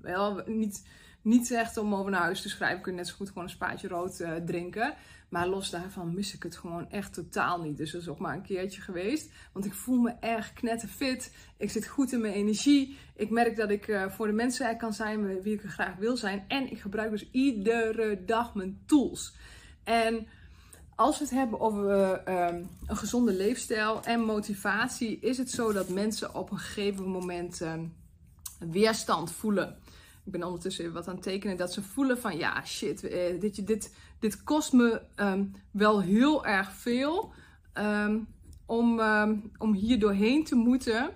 wel 0.00 0.42
niet, 0.46 0.82
niet 1.22 1.50
echt 1.50 1.76
om 1.76 1.94
over 1.94 2.10
naar 2.10 2.20
huis 2.20 2.42
te 2.42 2.48
schrijven. 2.48 2.82
Kun 2.82 2.92
je 2.92 2.98
net 2.98 3.08
zo 3.08 3.14
goed 3.14 3.28
gewoon 3.28 3.44
een 3.44 3.50
spaatje 3.50 3.88
rood 3.88 4.24
drinken. 4.46 4.94
Maar 5.28 5.46
los 5.46 5.70
daarvan 5.70 6.14
mis 6.14 6.34
ik 6.34 6.42
het 6.42 6.56
gewoon 6.56 6.90
echt 6.90 7.14
totaal 7.14 7.60
niet. 7.60 7.76
Dus 7.76 7.90
dat 7.90 8.00
is 8.00 8.08
ook 8.08 8.18
maar 8.18 8.34
een 8.34 8.42
keertje 8.42 8.80
geweest. 8.80 9.30
Want 9.52 9.64
ik 9.64 9.74
voel 9.74 10.00
me 10.00 10.14
erg 10.20 10.52
knetterfit. 10.52 11.34
Ik 11.56 11.70
zit 11.70 11.86
goed 11.86 12.12
in 12.12 12.20
mijn 12.20 12.34
energie. 12.34 12.96
Ik 13.16 13.30
merk 13.30 13.56
dat 13.56 13.70
ik 13.70 13.88
uh, 13.88 14.10
voor 14.10 14.26
de 14.26 14.32
mensen 14.32 14.66
er 14.66 14.76
kan 14.76 14.92
zijn 14.92 15.42
wie 15.42 15.54
ik 15.54 15.62
er 15.62 15.68
graag 15.68 15.96
wil 15.96 16.16
zijn. 16.16 16.44
En 16.48 16.70
ik 16.70 16.80
gebruik 16.80 17.10
dus 17.10 17.30
iedere 17.30 18.24
dag 18.24 18.54
mijn 18.54 18.82
tools. 18.86 19.34
En 19.84 20.26
als 20.94 21.18
we 21.18 21.24
het 21.24 21.34
hebben 21.34 21.60
over 21.60 21.84
uh, 22.28 22.46
een 22.86 22.96
gezonde 22.96 23.32
leefstijl 23.32 24.04
en 24.04 24.20
motivatie, 24.20 25.18
is 25.20 25.38
het 25.38 25.50
zo 25.50 25.72
dat 25.72 25.88
mensen 25.88 26.34
op 26.34 26.50
een 26.50 26.58
gegeven 26.58 27.08
moment 27.08 27.60
uh, 27.60 27.72
weerstand 28.58 29.32
voelen. 29.32 29.78
Ik 30.28 30.34
ben 30.34 30.44
ondertussen 30.44 30.92
wat 30.92 31.08
aan 31.08 31.14
het 31.14 31.22
tekenen 31.22 31.56
dat 31.56 31.72
ze 31.72 31.82
voelen 31.82 32.18
van 32.18 32.36
ja, 32.36 32.64
shit, 32.64 33.00
dit, 33.40 33.66
dit, 33.66 33.94
dit 34.18 34.42
kost 34.44 34.72
me 34.72 35.02
um, 35.16 35.52
wel 35.70 36.00
heel 36.02 36.46
erg 36.46 36.72
veel 36.72 37.32
um, 37.74 38.26
om, 38.66 39.00
um, 39.00 39.50
om 39.58 39.72
hier 39.72 39.98
doorheen 39.98 40.44
te 40.44 40.54
moeten. 40.54 41.10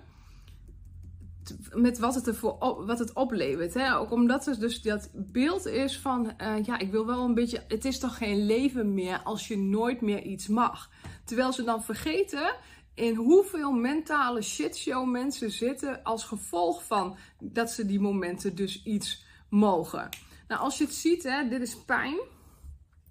Met 1.73 1.99
wat 1.99 2.15
het, 2.15 2.27
ervoor 2.27 2.85
wat 2.85 2.99
het 2.99 3.13
oplevert. 3.13 3.73
Hè? 3.73 3.97
Ook 3.97 4.11
omdat 4.11 4.47
er 4.47 4.59
dus 4.59 4.81
dat 4.81 5.09
beeld 5.13 5.65
is 5.65 5.99
van, 5.99 6.33
uh, 6.41 6.63
ja, 6.63 6.79
ik 6.79 6.91
wil 6.91 7.05
wel 7.05 7.23
een 7.23 7.33
beetje, 7.33 7.63
het 7.67 7.85
is 7.85 7.99
toch 7.99 8.17
geen 8.17 8.45
leven 8.45 8.93
meer 8.93 9.21
als 9.23 9.47
je 9.47 9.57
nooit 9.57 10.01
meer 10.01 10.21
iets 10.21 10.47
mag. 10.47 10.89
Terwijl 11.25 11.53
ze 11.53 11.63
dan 11.63 11.83
vergeten 11.83 12.55
in 12.93 13.15
hoeveel 13.15 13.71
mentale 13.71 14.41
shitshow 14.41 15.09
mensen 15.09 15.51
zitten 15.51 16.03
als 16.03 16.23
gevolg 16.23 16.85
van 16.85 17.17
dat 17.39 17.71
ze 17.71 17.85
die 17.85 17.99
momenten 17.99 18.55
dus 18.55 18.83
iets 18.83 19.25
mogen. 19.49 20.09
Nou, 20.47 20.61
als 20.61 20.77
je 20.77 20.83
het 20.83 20.93
ziet, 20.93 21.23
hè, 21.23 21.47
dit 21.47 21.61
is 21.61 21.75
pijn 21.75 22.17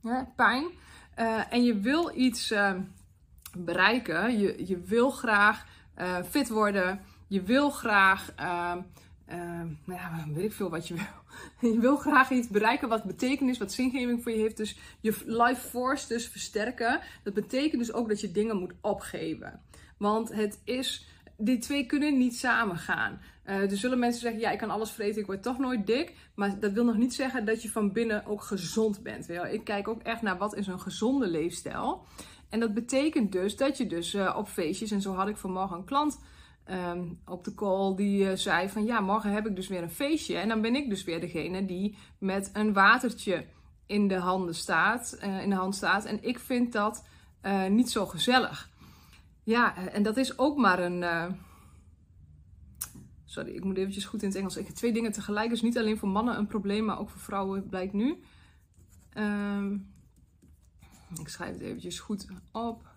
hè, 0.02 0.22
pijn. 0.36 0.64
Uh, 1.18 1.52
en 1.52 1.64
je 1.64 1.78
wil 1.78 2.12
iets 2.16 2.52
uh, 2.52 2.74
bereiken. 3.58 4.38
Je, 4.38 4.66
je 4.66 4.80
wil 4.80 5.10
graag 5.10 5.66
uh, 5.98 6.22
fit 6.22 6.48
worden. 6.48 7.00
Je 7.26 7.42
wil 7.42 7.70
graag, 7.70 8.32
ehm, 8.36 8.80
ehm, 9.26 9.66
nou 9.84 10.32
weet 10.34 10.44
ik 10.44 10.52
veel 10.52 10.70
wat 10.70 10.88
je 10.88 10.94
wil. 10.94 11.04
je 11.72 11.78
wil 11.78 11.96
graag 11.96 12.30
iets 12.30 12.48
bereiken 12.48 12.88
wat 12.88 13.04
betekenis, 13.04 13.58
wat 13.58 13.72
zingeving 13.72 14.22
voor 14.22 14.32
je 14.32 14.38
heeft. 14.38 14.56
Dus 14.56 14.78
je 15.00 15.16
life 15.24 15.68
force 15.68 16.08
dus 16.08 16.28
versterken. 16.28 17.00
Dat 17.22 17.34
betekent 17.34 17.80
dus 17.80 17.92
ook 17.92 18.08
dat 18.08 18.20
je 18.20 18.32
dingen 18.32 18.56
moet 18.56 18.72
opgeven. 18.80 19.60
Want 20.02 20.32
het 20.32 20.60
is, 20.64 21.06
die 21.36 21.58
twee 21.58 21.86
kunnen 21.86 22.18
niet 22.18 22.36
samen 22.36 22.76
gaan. 22.76 23.20
Uh, 23.46 23.70
er 23.70 23.76
zullen 23.76 23.98
mensen 23.98 24.20
zeggen, 24.20 24.40
ja, 24.40 24.50
ik 24.50 24.58
kan 24.58 24.70
alles 24.70 24.90
vreten, 24.90 25.20
ik 25.20 25.26
word 25.26 25.42
toch 25.42 25.58
nooit 25.58 25.86
dik. 25.86 26.14
Maar 26.34 26.60
dat 26.60 26.72
wil 26.72 26.84
nog 26.84 26.96
niet 26.96 27.14
zeggen 27.14 27.44
dat 27.44 27.62
je 27.62 27.70
van 27.70 27.92
binnen 27.92 28.26
ook 28.26 28.42
gezond 28.42 29.02
bent. 29.02 29.28
Ik 29.28 29.64
kijk 29.64 29.88
ook 29.88 30.02
echt 30.02 30.22
naar 30.22 30.38
wat 30.38 30.54
is 30.54 30.66
een 30.66 30.80
gezonde 30.80 31.26
leefstijl. 31.26 32.06
En 32.48 32.60
dat 32.60 32.74
betekent 32.74 33.32
dus 33.32 33.56
dat 33.56 33.76
je 33.76 33.86
dus 33.86 34.14
uh, 34.14 34.34
op 34.36 34.48
feestjes, 34.48 34.90
en 34.90 35.00
zo 35.00 35.14
had 35.14 35.28
ik 35.28 35.36
vanmorgen 35.36 35.76
een 35.76 35.84
klant 35.84 36.20
um, 36.70 37.20
op 37.26 37.44
de 37.44 37.54
call 37.54 37.94
die 37.94 38.24
uh, 38.24 38.32
zei 38.34 38.68
van 38.68 38.84
ja, 38.84 39.00
morgen 39.00 39.32
heb 39.32 39.46
ik 39.46 39.56
dus 39.56 39.68
weer 39.68 39.82
een 39.82 39.90
feestje. 39.90 40.36
En 40.36 40.48
dan 40.48 40.60
ben 40.60 40.74
ik 40.74 40.88
dus 40.88 41.04
weer 41.04 41.20
degene 41.20 41.64
die 41.64 41.96
met 42.18 42.50
een 42.52 42.72
watertje 42.72 43.44
in 43.86 44.08
de 44.08 44.18
handen 44.18 44.54
staat, 44.54 45.18
in 45.42 45.50
de 45.50 45.56
hand 45.56 45.74
staat. 45.74 46.04
En 46.04 46.18
ik 46.22 46.38
vind 46.38 46.72
dat 46.72 47.04
niet 47.68 47.90
zo 47.90 48.06
gezellig. 48.06 48.70
Ja, 49.44 49.76
en 49.76 50.02
dat 50.02 50.16
is 50.16 50.38
ook 50.38 50.56
maar 50.56 50.78
een 50.78 51.02
Sorry, 53.32 53.50
ik 53.50 53.64
moet 53.64 53.76
eventjes 53.76 54.04
goed 54.04 54.22
in 54.22 54.28
het 54.28 54.36
Engels. 54.36 54.56
Ik 54.56 54.66
heb 54.66 54.74
twee 54.74 54.92
dingen 54.92 55.12
tegelijk. 55.12 55.50
Dus 55.50 55.62
niet 55.62 55.78
alleen 55.78 55.98
voor 55.98 56.08
mannen 56.08 56.38
een 56.38 56.46
probleem, 56.46 56.84
maar 56.84 56.98
ook 56.98 57.10
voor 57.10 57.20
vrouwen 57.20 57.68
blijkt 57.68 57.92
nu. 57.92 58.22
Um, 59.18 59.94
ik 61.20 61.28
schrijf 61.28 61.52
het 61.52 61.60
eventjes 61.60 62.00
goed 62.00 62.26
op. 62.52 62.90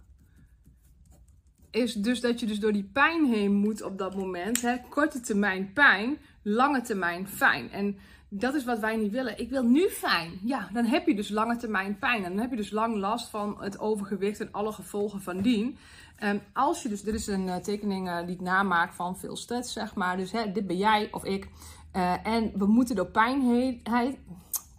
Is 1.72 1.94
dus 1.94 2.22
dat 2.22 2.40
je 2.40 2.46
dus 2.46 2.60
door 2.60 2.74
die 2.74 2.90
pijn 2.94 3.26
heen 3.26 3.54
moet 3.54 3.82
op 3.82 3.98
dat 3.98 4.16
moment. 4.16 4.62
Hè? 4.62 4.76
Korte 4.90 5.20
termijn 5.20 5.74
pijn, 5.74 6.18
lange 6.42 6.82
termijn 6.82 7.28
fijn. 7.28 7.72
En 7.72 7.98
dat 8.30 8.54
is 8.54 8.64
wat 8.66 8.80
wij 8.80 8.96
niet 8.96 9.12
willen. 9.12 9.40
Ik 9.40 9.50
wil 9.50 9.64
nu 9.64 9.90
fijn. 9.90 10.40
Ja, 10.44 10.70
dan 10.74 10.86
heb 10.86 11.08
je 11.08 11.16
dus 11.16 11.30
lange 11.30 11.58
termijn 11.58 11.98
pijn. 12.00 12.24
En 12.24 12.32
dan 12.32 12.42
heb 12.42 12.50
je 12.50 12.56
dus 12.56 12.72
lang 12.72 12.96
last 12.96 13.30
van 13.30 13.56
het 13.60 13.80
overgewicht 13.80 14.40
en 14.40 14.52
alle 14.52 14.72
gevolgen 14.72 15.22
van 15.22 15.42
dien. 15.42 15.78
Um, 16.24 16.42
als 16.54 16.84
je 16.84 16.90
dus, 16.90 17.02
dit 17.02 17.14
is 17.14 17.28
een 17.28 17.48
uh, 17.48 17.56
tekening 17.56 18.08
uh, 18.08 18.26
die 18.26 18.36
ik 18.36 18.42
namaak 18.42 18.94
van 18.94 19.18
veel 19.18 19.36
Stretch, 19.36 19.70
zeg 19.70 19.96
maar. 19.96 20.18
Dus 20.18 20.32
hè, 20.32 20.52
dit 20.52 20.68
ben 20.68 20.78
jij 20.78 21.08
of 21.12 21.24
ik. 21.24 21.50
Uh, 21.96 22.28
en 22.28 22.52
we 22.56 22.66
moeten 22.66 22.96
door 22.96 23.08
pijn 23.08 23.42
heen, 23.42 23.82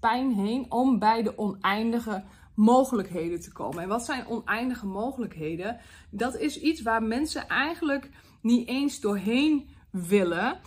pijn 0.00 0.32
heen 0.32 0.66
om 0.68 0.98
bij 0.98 1.22
de 1.22 1.38
oneindige 1.38 2.24
mogelijkheden 2.54 3.40
te 3.40 3.52
komen. 3.52 3.82
En 3.82 3.88
wat 3.88 4.04
zijn 4.04 4.26
oneindige 4.26 4.86
mogelijkheden? 4.86 5.80
Dat 6.10 6.36
is 6.36 6.60
iets 6.60 6.82
waar 6.82 7.02
mensen 7.02 7.48
eigenlijk 7.48 8.10
niet 8.42 8.68
eens 8.68 9.00
doorheen 9.00 9.68
willen, 9.90 10.58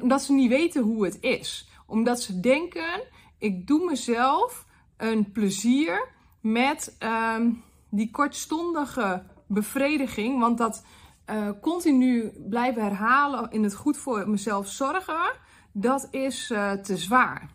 omdat 0.00 0.22
ze 0.22 0.32
niet 0.32 0.48
weten 0.48 0.82
hoe 0.82 1.04
het 1.04 1.18
is. 1.20 1.68
Omdat 1.92 2.22
ze 2.22 2.40
denken, 2.40 3.02
ik 3.38 3.66
doe 3.66 3.84
mezelf 3.84 4.66
een 4.96 5.32
plezier 5.32 6.08
met 6.40 6.96
um, 7.34 7.62
die 7.90 8.10
kortstondige 8.10 9.22
bevrediging. 9.46 10.40
Want 10.40 10.58
dat 10.58 10.84
uh, 11.30 11.48
continu 11.60 12.32
blijven 12.48 12.82
herhalen 12.82 13.50
in 13.50 13.62
het 13.62 13.74
goed 13.74 13.96
voor 13.96 14.28
mezelf 14.28 14.68
zorgen, 14.68 15.32
dat 15.72 16.08
is 16.10 16.50
uh, 16.50 16.72
te 16.72 16.96
zwaar. 16.96 17.50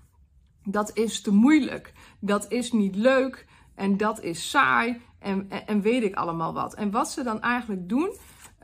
Dat 0.63 0.91
is 0.93 1.21
te 1.21 1.33
moeilijk. 1.33 1.93
Dat 2.19 2.51
is 2.51 2.71
niet 2.71 2.95
leuk. 2.95 3.47
En 3.75 3.97
dat 3.97 4.21
is 4.21 4.49
saai. 4.49 5.01
En, 5.19 5.49
en, 5.65 5.81
weet 5.81 6.03
ik 6.03 6.15
allemaal 6.15 6.53
wat. 6.53 6.73
En 6.73 6.91
wat 6.91 7.11
ze 7.11 7.23
dan 7.23 7.41
eigenlijk 7.41 7.89
doen. 7.89 8.15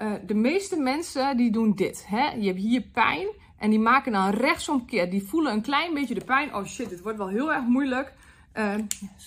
Uh, 0.01 0.13
de 0.25 0.35
meeste 0.35 0.79
mensen 0.79 1.37
die 1.37 1.51
doen 1.51 1.75
dit. 1.75 2.05
Hè? 2.07 2.31
Je 2.31 2.47
hebt 2.47 2.59
hier 2.59 2.81
pijn. 2.81 3.27
En 3.63 3.69
die 3.69 3.79
maken 3.79 4.11
dan 4.11 4.29
rechtsomkeer. 4.29 5.09
Die 5.09 5.23
voelen 5.23 5.53
een 5.53 5.61
klein 5.61 5.93
beetje 5.93 6.13
de 6.13 6.23
pijn. 6.23 6.55
Oh 6.55 6.65
shit, 6.65 6.89
dit 6.89 7.01
wordt 7.01 7.17
wel 7.17 7.27
heel 7.27 7.53
erg 7.53 7.63
moeilijk. 7.65 8.13
Uh, 8.53 8.73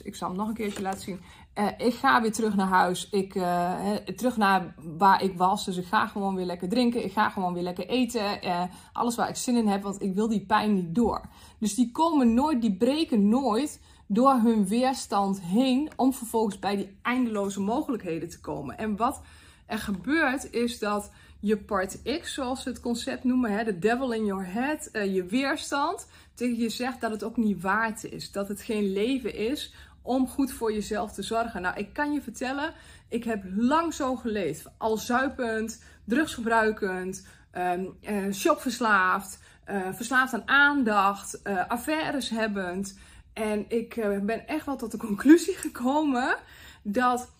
ik 0.02 0.14
zal 0.14 0.28
hem 0.28 0.36
nog 0.36 0.48
een 0.48 0.54
keertje 0.54 0.82
laten 0.82 1.00
zien. 1.00 1.20
Uh, 1.54 1.66
ik 1.78 1.94
ga 1.94 2.22
weer 2.22 2.32
terug 2.32 2.56
naar 2.56 2.66
huis. 2.66 3.08
Ik, 3.10 3.34
uh, 3.34 3.94
terug 3.94 4.36
naar 4.36 4.74
waar 4.98 5.22
ik 5.22 5.36
was. 5.36 5.64
Dus 5.64 5.76
ik 5.76 5.86
ga 5.86 6.06
gewoon 6.06 6.34
weer 6.34 6.44
lekker 6.44 6.68
drinken. 6.68 7.04
Ik 7.04 7.12
ga 7.12 7.28
gewoon 7.28 7.52
weer 7.52 7.62
lekker 7.62 7.88
eten. 7.88 8.46
Uh, 8.46 8.62
alles 8.92 9.16
waar 9.16 9.28
ik 9.28 9.36
zin 9.36 9.56
in 9.56 9.68
heb. 9.68 9.82
Want 9.82 10.02
ik 10.02 10.14
wil 10.14 10.28
die 10.28 10.46
pijn 10.46 10.74
niet 10.74 10.94
door. 10.94 11.20
Dus 11.58 11.74
die 11.74 11.90
komen 11.92 12.34
nooit, 12.34 12.60
die 12.60 12.76
breken 12.76 13.28
nooit 13.28 13.80
door 14.06 14.34
hun 14.34 14.66
weerstand 14.66 15.40
heen. 15.42 15.90
Om 15.96 16.12
vervolgens 16.12 16.58
bij 16.58 16.76
die 16.76 16.98
eindeloze 17.02 17.60
mogelijkheden 17.60 18.28
te 18.28 18.40
komen. 18.40 18.78
En 18.78 18.96
wat 18.96 19.22
er 19.66 19.78
gebeurt 19.78 20.52
is 20.52 20.78
dat 20.78 21.10
je 21.40 21.56
part 21.56 22.02
X, 22.20 22.34
zoals 22.34 22.62
ze 22.62 22.68
het 22.68 22.80
concept 22.80 23.24
noemen, 23.24 23.50
hè, 23.50 23.64
de 23.64 23.78
devil 23.78 24.12
in 24.12 24.24
your 24.24 24.52
head, 24.52 24.88
je 24.92 25.24
weerstand, 25.24 26.08
tegen 26.34 26.58
je 26.58 26.68
zegt 26.68 27.00
dat 27.00 27.10
het 27.10 27.24
ook 27.24 27.36
niet 27.36 27.62
waard 27.62 28.04
is. 28.04 28.32
Dat 28.32 28.48
het 28.48 28.60
geen 28.60 28.92
leven 28.92 29.34
is 29.34 29.74
om 30.02 30.28
goed 30.28 30.52
voor 30.52 30.72
jezelf 30.72 31.12
te 31.12 31.22
zorgen. 31.22 31.62
Nou, 31.62 31.76
ik 31.76 31.92
kan 31.92 32.12
je 32.12 32.22
vertellen, 32.22 32.72
ik 33.08 33.24
heb 33.24 33.42
lang 33.56 33.94
zo 33.94 34.16
geleefd. 34.16 34.66
Al 34.78 34.96
zuipend, 34.96 35.82
drugsgebruikend, 36.04 37.26
um, 37.56 37.96
uh, 38.08 38.32
shopverslaafd, 38.32 39.38
uh, 39.70 39.88
verslaafd 39.92 40.34
aan 40.34 40.48
aandacht, 40.48 41.44
affaires 41.68 42.30
hebbend. 42.30 42.98
En 43.32 43.64
ik 43.68 43.94
ben 44.22 44.46
echt 44.46 44.66
wel 44.66 44.76
tot 44.76 44.90
de 44.90 44.98
conclusie 44.98 45.54
gekomen 45.54 46.36
dat 46.82 47.32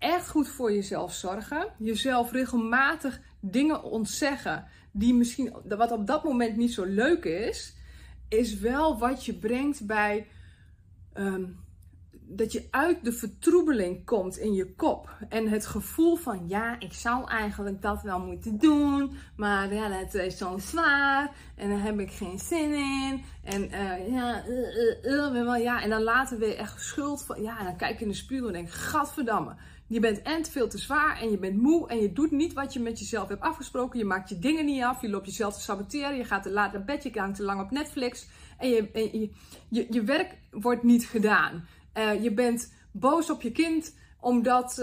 echt 0.00 0.28
goed 0.28 0.48
voor 0.48 0.72
jezelf 0.72 1.12
zorgen, 1.12 1.66
jezelf 1.78 2.32
regelmatig 2.32 3.20
dingen 3.40 3.82
ontzeggen 3.82 4.66
die 4.92 5.14
misschien, 5.14 5.54
wat 5.64 5.92
op 5.92 6.06
dat 6.06 6.24
moment 6.24 6.56
niet 6.56 6.72
zo 6.72 6.84
leuk 6.84 7.24
is, 7.24 7.76
is 8.28 8.58
wel 8.58 8.98
wat 8.98 9.24
je 9.24 9.34
brengt 9.34 9.86
bij 9.86 10.26
um, 11.14 11.58
dat 12.32 12.52
je 12.52 12.68
uit 12.70 13.04
de 13.04 13.12
vertroebeling 13.12 14.04
komt 14.04 14.38
in 14.38 14.52
je 14.52 14.74
kop. 14.74 15.16
En 15.28 15.48
het 15.48 15.66
gevoel 15.66 16.16
van, 16.16 16.48
ja, 16.48 16.80
ik 16.80 16.92
zou 16.92 17.28
eigenlijk 17.28 17.82
dat 17.82 18.02
wel 18.02 18.20
moeten 18.20 18.58
doen. 18.58 19.16
Maar 19.36 19.74
ja, 19.74 20.00
dat 20.00 20.14
is 20.14 20.36
zo 20.36 20.58
zwaar. 20.58 21.30
En 21.56 21.68
daar 21.68 21.82
heb 21.82 21.98
ik 21.98 22.10
geen 22.10 22.38
zin 22.38 22.72
in. 22.74 23.24
En 23.44 23.62
uh, 23.62 24.08
ja, 24.12 24.44
uh, 25.04 25.34
uh, 25.34 25.62
ja, 25.62 25.82
en 25.82 25.90
dan 25.90 26.02
later 26.02 26.38
weer 26.38 26.56
echt 26.56 26.82
schuld 26.82 27.24
van, 27.24 27.42
ja, 27.42 27.64
dan 27.64 27.76
kijk 27.76 27.98
je 27.98 28.04
in 28.04 28.10
de 28.10 28.16
spiegel 28.16 28.46
en 28.46 28.52
denk, 28.52 28.70
gadverdamme. 28.70 29.54
Je 29.90 30.00
bent 30.00 30.22
en 30.22 30.44
veel 30.44 30.68
te 30.68 30.78
zwaar 30.78 31.20
en 31.20 31.30
je 31.30 31.38
bent 31.38 31.62
moe 31.62 31.88
en 31.88 32.00
je 32.00 32.12
doet 32.12 32.30
niet 32.30 32.52
wat 32.52 32.72
je 32.72 32.80
met 32.80 32.98
jezelf 32.98 33.28
hebt 33.28 33.40
afgesproken. 33.40 33.98
Je 33.98 34.04
maakt 34.04 34.28
je 34.28 34.38
dingen 34.38 34.64
niet 34.64 34.82
af, 34.82 35.00
je 35.00 35.08
loopt 35.08 35.26
jezelf 35.26 35.54
te 35.54 35.60
saboteren, 35.60 36.16
je 36.16 36.24
gaat 36.24 36.42
te 36.42 36.50
laat 36.50 36.72
naar 36.72 36.84
bed, 36.84 37.02
je 37.02 37.10
hangt 37.14 37.36
te 37.36 37.42
lang 37.42 37.60
op 37.60 37.70
Netflix. 37.70 38.26
En 38.58 38.68
je, 38.68 39.30
je, 39.68 39.86
je, 39.90 40.02
werk 40.02 40.38
wordt 40.50 40.82
niet 40.82 41.06
gedaan. 41.06 41.66
Uh, 41.94 42.22
je 42.22 42.32
bent 42.32 42.72
boos 42.92 43.30
op 43.30 43.42
je 43.42 43.52
kind 43.52 43.96
omdat, 44.20 44.78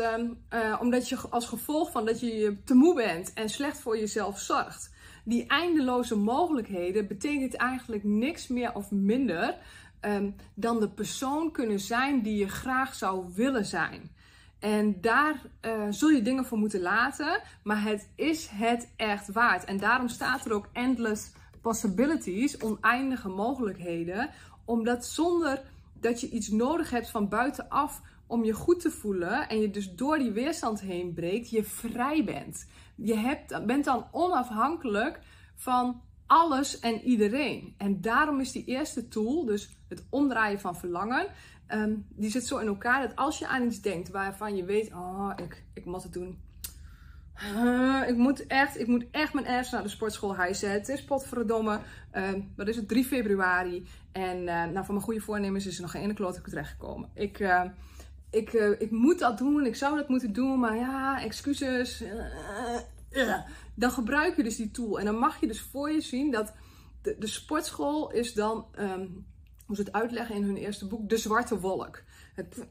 uh, 0.54 0.78
omdat 0.82 1.10
je 1.10 1.18
als 1.30 1.46
gevolg 1.46 1.92
van 1.92 2.06
dat 2.06 2.20
je 2.20 2.58
te 2.64 2.74
moe 2.74 2.96
bent 2.96 3.34
en 3.34 3.50
slecht 3.50 3.80
voor 3.80 3.98
jezelf 3.98 4.40
zorgt. 4.40 4.94
Die 5.24 5.48
eindeloze 5.48 6.16
mogelijkheden 6.16 7.08
betekent 7.08 7.56
eigenlijk 7.56 8.04
niks 8.04 8.48
meer 8.48 8.76
of 8.76 8.92
minder 8.92 9.58
um, 10.02 10.36
dan 10.54 10.80
de 10.80 10.90
persoon 10.90 11.52
kunnen 11.52 11.80
zijn 11.80 12.22
die 12.22 12.38
je 12.38 12.50
graag 12.50 12.94
zou 12.94 13.26
willen 13.36 13.66
zijn. 13.66 14.16
En 14.60 15.02
daar 15.02 15.42
uh, 15.62 15.84
zul 15.90 16.10
je 16.10 16.22
dingen 16.22 16.46
voor 16.46 16.58
moeten 16.58 16.82
laten, 16.82 17.42
maar 17.64 17.84
het 17.84 18.10
is 18.16 18.48
het 18.48 18.94
echt 18.96 19.32
waard. 19.32 19.64
En 19.64 19.78
daarom 19.78 20.08
staat 20.08 20.46
er 20.46 20.54
ook 20.54 20.70
endless 20.74 21.32
possibilities, 21.62 22.62
oneindige 22.62 23.30
mogelijkheden, 23.30 24.30
omdat 24.66 25.06
zonder 25.06 25.62
dat 25.94 26.22
je 26.22 26.30
iets 26.30 26.50
nodig 26.50 26.90
hebt 26.90 27.10
van 27.10 27.30
buitenaf 27.30 28.02
om 28.28 28.44
je 28.44 28.54
goed 28.54 28.80
te 28.80 28.92
voelen 28.92 29.50
en 29.50 29.60
je 29.60 29.70
dus 29.70 29.94
door 29.94 30.18
die 30.18 30.32
weerstand 30.32 30.82
heen 30.82 31.14
breekt, 31.14 31.50
je 31.50 31.64
vrij 31.64 32.24
bent. 32.24 32.68
Je 32.96 33.16
hebt, 33.16 33.66
bent 33.66 33.86
dan 33.86 34.06
onafhankelijk 34.12 35.20
van 35.56 36.02
alles 36.28 36.80
en 36.80 37.02
iedereen. 37.02 37.74
En 37.78 38.02
daarom 38.02 38.40
is 38.40 38.52
die 38.52 38.66
eerste 38.66 39.08
tool, 39.08 39.46
dus 39.46 39.78
het 39.88 40.06
omdraaien 40.10 40.60
van 40.60 40.76
verlangen, 40.76 41.28
um, 41.72 42.06
die 42.10 42.30
zit 42.30 42.48
zo 42.48 42.58
in 42.58 42.68
elkaar 42.68 43.02
dat 43.02 43.16
als 43.16 43.40
je 43.40 43.48
aan 43.48 43.66
iets 43.66 43.82
denkt 43.82 44.10
waarvan 44.10 44.56
je 44.56 44.66
weet, 44.66 44.94
oh, 44.94 45.32
ik, 45.36 45.64
ik 45.74 45.86
moet 45.86 46.04
het 46.04 46.14
doen. 46.14 46.46
Uh, 47.56 48.04
ik 48.08 48.16
moet 48.16 48.48
echt, 48.48 48.80
ik 48.80 48.88
moet 48.88 49.06
echt 49.12 49.34
mijn 49.34 49.48
ass 49.48 49.72
naar 49.72 49.84
de 49.84 49.90
sportschool 49.90 50.36
hijsen. 50.36 50.72
Het 50.72 50.90
is 50.90 51.04
potverdomme, 51.04 51.80
uh, 52.14 52.30
wat 52.56 52.68
is 52.68 52.76
het, 52.76 52.88
3 52.88 53.06
februari. 53.06 53.88
En 54.12 54.38
uh, 54.38 54.46
nou, 54.46 54.86
van 54.86 54.94
mijn 54.94 55.02
goede 55.02 55.20
voornemens 55.20 55.66
is 55.66 55.76
er 55.76 55.82
nog 55.82 55.92
geen 55.92 56.02
ene 56.02 56.14
kloot 56.14 56.44
terechtgekomen. 56.44 57.10
Ik, 57.14 57.40
uh, 57.40 57.64
ik, 58.30 58.54
ik 58.80 58.92
moet 58.92 59.20
dat 59.20 59.38
doen, 59.38 59.66
ik 59.66 59.76
zou 59.76 59.96
dat 59.96 60.10
moeten 60.10 60.34
doen, 60.34 60.60
maar 60.60 60.76
ja, 60.76 61.22
excuses. 61.22 62.04
Dan 63.74 63.92
gebruik 63.92 64.36
je 64.36 64.44
dus 64.44 64.56
die 64.56 64.72
tool. 64.72 65.00
En 65.00 65.06
dan 65.06 65.16
mag 65.16 65.40
je 65.40 65.48
dus 65.48 65.62
voor 65.62 65.92
je 65.92 66.02
zien 66.02 66.32
dat 66.32 66.54
de, 67.02 67.16
de 67.20 67.28
sportschool 67.28 68.12
is 68.12 68.34
dan, 68.34 68.66
um, 68.80 69.26
ze 69.76 69.82
het 69.82 69.94
uitleggen 69.94 70.36
in 70.36 70.44
hun 70.44 70.58
eerste 70.58 70.88
boek, 70.88 71.10
de 71.10 71.18
zwarte 71.18 71.60
wolk. 71.60 72.02
Het, 72.34 72.66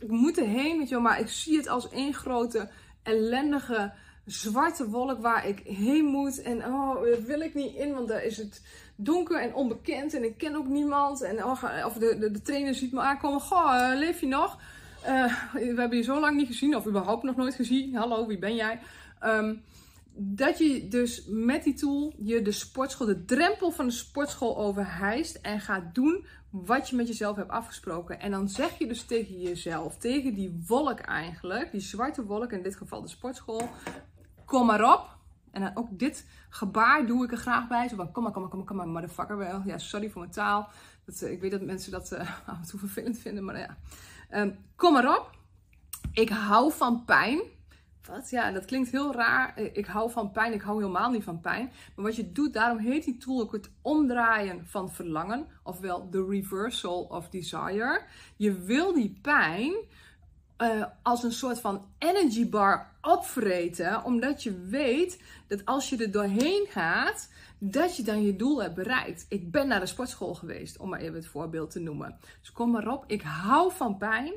ik 0.00 0.08
moet 0.08 0.38
erheen, 0.38 0.78
weet 0.78 0.88
je 0.88 0.94
wel, 0.94 1.04
maar 1.04 1.20
ik 1.20 1.28
zie 1.28 1.56
het 1.56 1.68
als 1.68 1.88
één 1.88 2.14
grote 2.14 2.68
ellendige 3.02 3.92
zwarte 4.24 4.88
wolk 4.88 5.20
waar 5.20 5.48
ik 5.48 5.58
heen 5.64 6.04
moet. 6.04 6.42
En 6.42 6.64
oh, 6.64 7.02
daar 7.02 7.22
wil 7.22 7.40
ik 7.40 7.54
niet 7.54 7.74
in, 7.74 7.92
want 7.92 8.08
daar 8.08 8.24
is 8.24 8.36
het 8.36 8.62
donker 8.96 9.40
en 9.40 9.54
onbekend. 9.54 10.14
En 10.14 10.24
ik 10.24 10.38
ken 10.38 10.56
ook 10.56 10.66
niemand. 10.66 11.22
En 11.22 11.44
oh, 11.44 11.84
of 11.86 11.92
de, 11.92 12.16
de, 12.18 12.30
de 12.30 12.42
trainer 12.42 12.74
ziet 12.74 12.92
me 12.92 13.00
aankomen. 13.00 13.40
Goh, 13.40 13.90
eh, 13.90 13.98
leef 13.98 14.20
je 14.20 14.26
nog? 14.26 14.58
we 15.52 15.74
hebben 15.76 15.96
je 15.96 16.02
zo 16.02 16.20
lang 16.20 16.36
niet 16.36 16.46
gezien, 16.46 16.76
of 16.76 16.86
überhaupt 16.86 17.22
nog 17.22 17.36
nooit 17.36 17.54
gezien. 17.54 17.94
Hallo, 17.94 18.26
wie 18.26 18.38
ben 18.38 18.54
jij? 18.54 18.80
Ehm, 19.20 19.54
dat 20.18 20.58
je 20.58 20.88
dus 20.88 21.24
met 21.26 21.64
die 21.64 21.74
tool 21.74 22.14
je 22.18 22.42
de 22.42 22.52
sportschool, 22.52 23.06
de 23.06 23.24
drempel 23.24 23.70
van 23.70 23.86
de 23.86 23.92
sportschool 23.92 24.58
overhijst 24.58 25.34
en 25.34 25.60
gaat 25.60 25.94
doen 25.94 26.26
wat 26.50 26.88
je 26.88 26.96
met 26.96 27.06
jezelf 27.06 27.36
hebt 27.36 27.50
afgesproken. 27.50 28.20
En 28.20 28.30
dan 28.30 28.48
zeg 28.48 28.78
je 28.78 28.86
dus 28.86 29.02
tegen 29.02 29.40
jezelf, 29.40 29.96
tegen 29.96 30.34
die 30.34 30.64
wolk 30.66 30.98
eigenlijk, 30.98 31.70
die 31.70 31.80
zwarte 31.80 32.24
wolk, 32.24 32.52
in 32.52 32.62
dit 32.62 32.76
geval 32.76 33.02
de 33.02 33.08
sportschool, 33.08 33.68
kom 34.44 34.66
maar 34.66 34.92
op. 34.94 35.14
En 35.50 35.62
dan 35.62 35.70
ook 35.74 35.98
dit 35.98 36.26
gebaar 36.48 37.06
doe 37.06 37.24
ik 37.24 37.32
er 37.32 37.38
graag 37.38 37.68
bij. 37.68 37.88
Zo 37.88 37.96
van, 37.96 38.12
kom 38.12 38.22
maar, 38.22 38.32
kom 38.32 38.40
maar, 38.40 38.50
kom 38.50 38.58
maar, 38.58 38.68
kom 38.68 38.76
maar, 38.76 38.88
motherfucker 38.88 39.36
wel. 39.36 39.62
Ja, 39.64 39.78
sorry 39.78 40.10
voor 40.10 40.20
mijn 40.20 40.32
taal. 40.32 40.68
Dat, 41.04 41.22
eh, 41.22 41.32
ik 41.32 41.40
weet 41.40 41.50
dat 41.50 41.60
mensen 41.60 41.90
dat 41.92 42.12
uh, 42.12 42.20
af 42.48 42.58
en 42.60 42.66
toe 42.66 42.78
vervelend 42.78 43.18
vinden, 43.18 43.44
maar 43.44 43.58
ja. 43.58 43.76
Um, 44.30 44.58
kom 44.76 44.92
maar 44.92 45.18
op. 45.18 45.30
Ik 46.12 46.28
hou 46.28 46.72
van 46.72 47.04
pijn. 47.04 47.40
Wat? 48.06 48.30
Ja, 48.30 48.52
dat 48.52 48.64
klinkt 48.64 48.90
heel 48.90 49.14
raar. 49.14 49.58
Ik 49.72 49.86
hou 49.86 50.10
van 50.10 50.30
pijn. 50.30 50.52
Ik 50.52 50.60
hou 50.60 50.78
helemaal 50.78 51.10
niet 51.10 51.24
van 51.24 51.40
pijn. 51.40 51.72
Maar 51.94 52.04
wat 52.04 52.16
je 52.16 52.32
doet, 52.32 52.52
daarom 52.52 52.78
heet 52.78 53.04
die 53.04 53.16
tool 53.16 53.40
ook 53.40 53.52
het 53.52 53.70
omdraaien 53.82 54.66
van 54.66 54.92
verlangen. 54.92 55.46
Ofwel 55.62 56.08
the 56.08 56.26
reversal 56.28 57.02
of 57.02 57.28
desire. 57.28 58.02
Je 58.36 58.52
wil 58.52 58.94
die 58.94 59.18
pijn 59.22 59.74
uh, 60.62 60.84
als 61.02 61.22
een 61.22 61.32
soort 61.32 61.60
van 61.60 61.86
energy 61.98 62.48
bar 62.48 62.92
opvreten. 63.02 64.04
Omdat 64.04 64.42
je 64.42 64.60
weet 64.60 65.22
dat 65.46 65.64
als 65.64 65.88
je 65.88 65.96
er 65.96 66.10
doorheen 66.10 66.66
gaat, 66.68 67.28
dat 67.58 67.96
je 67.96 68.02
dan 68.02 68.22
je 68.22 68.36
doel 68.36 68.62
hebt 68.62 68.74
bereikt. 68.74 69.26
Ik 69.28 69.50
ben 69.50 69.68
naar 69.68 69.80
de 69.80 69.86
sportschool 69.86 70.34
geweest, 70.34 70.78
om 70.78 70.88
maar 70.88 71.00
even 71.00 71.14
het 71.14 71.26
voorbeeld 71.26 71.70
te 71.70 71.80
noemen. 71.80 72.18
Dus 72.40 72.52
kom 72.52 72.70
maar 72.70 72.88
op, 72.88 73.04
ik 73.06 73.22
hou 73.22 73.72
van 73.72 73.96
pijn 73.96 74.32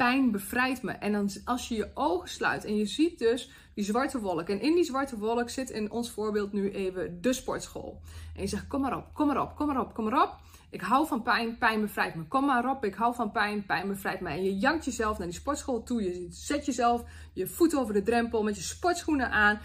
pijn 0.00 0.30
bevrijdt 0.30 0.82
me. 0.82 0.92
En 0.92 1.12
dan, 1.12 1.30
als 1.44 1.68
je 1.68 1.74
je 1.74 1.90
ogen 1.94 2.28
sluit 2.28 2.64
en 2.64 2.76
je 2.76 2.86
ziet 2.86 3.18
dus 3.18 3.50
die 3.74 3.84
zwarte 3.84 4.20
wolk. 4.20 4.48
En 4.48 4.60
in 4.60 4.74
die 4.74 4.84
zwarte 4.84 5.18
wolk 5.18 5.50
zit 5.50 5.70
in 5.70 5.90
ons 5.90 6.10
voorbeeld 6.10 6.52
nu 6.52 6.70
even 6.70 7.20
de 7.20 7.32
sportschool. 7.32 8.00
En 8.34 8.42
je 8.42 8.48
zegt, 8.48 8.66
kom 8.66 8.80
maar 8.80 8.96
op, 8.96 9.14
kom 9.14 9.26
maar 9.26 9.40
op, 9.40 9.56
kom 9.56 9.66
maar 9.66 9.80
op, 9.80 9.94
kom 9.94 10.04
maar 10.04 10.22
op. 10.22 10.36
Ik 10.70 10.80
hou 10.80 11.06
van 11.06 11.22
pijn, 11.22 11.58
pijn 11.58 11.80
bevrijdt 11.80 12.14
me. 12.14 12.24
Kom 12.24 12.46
maar 12.46 12.70
op, 12.70 12.84
ik 12.84 12.94
hou 12.94 13.14
van 13.14 13.32
pijn, 13.32 13.66
pijn 13.66 13.88
bevrijdt 13.88 14.20
me. 14.20 14.28
En 14.28 14.42
je 14.44 14.58
jankt 14.58 14.84
jezelf 14.84 15.18
naar 15.18 15.26
die 15.26 15.36
sportschool 15.36 15.82
toe. 15.82 16.02
Je 16.02 16.26
zet 16.30 16.66
jezelf 16.66 17.04
je 17.32 17.46
voet 17.46 17.76
over 17.76 17.94
de 17.94 18.02
drempel 18.02 18.42
met 18.42 18.56
je 18.56 18.62
sportschoenen 18.62 19.30
aan. 19.30 19.60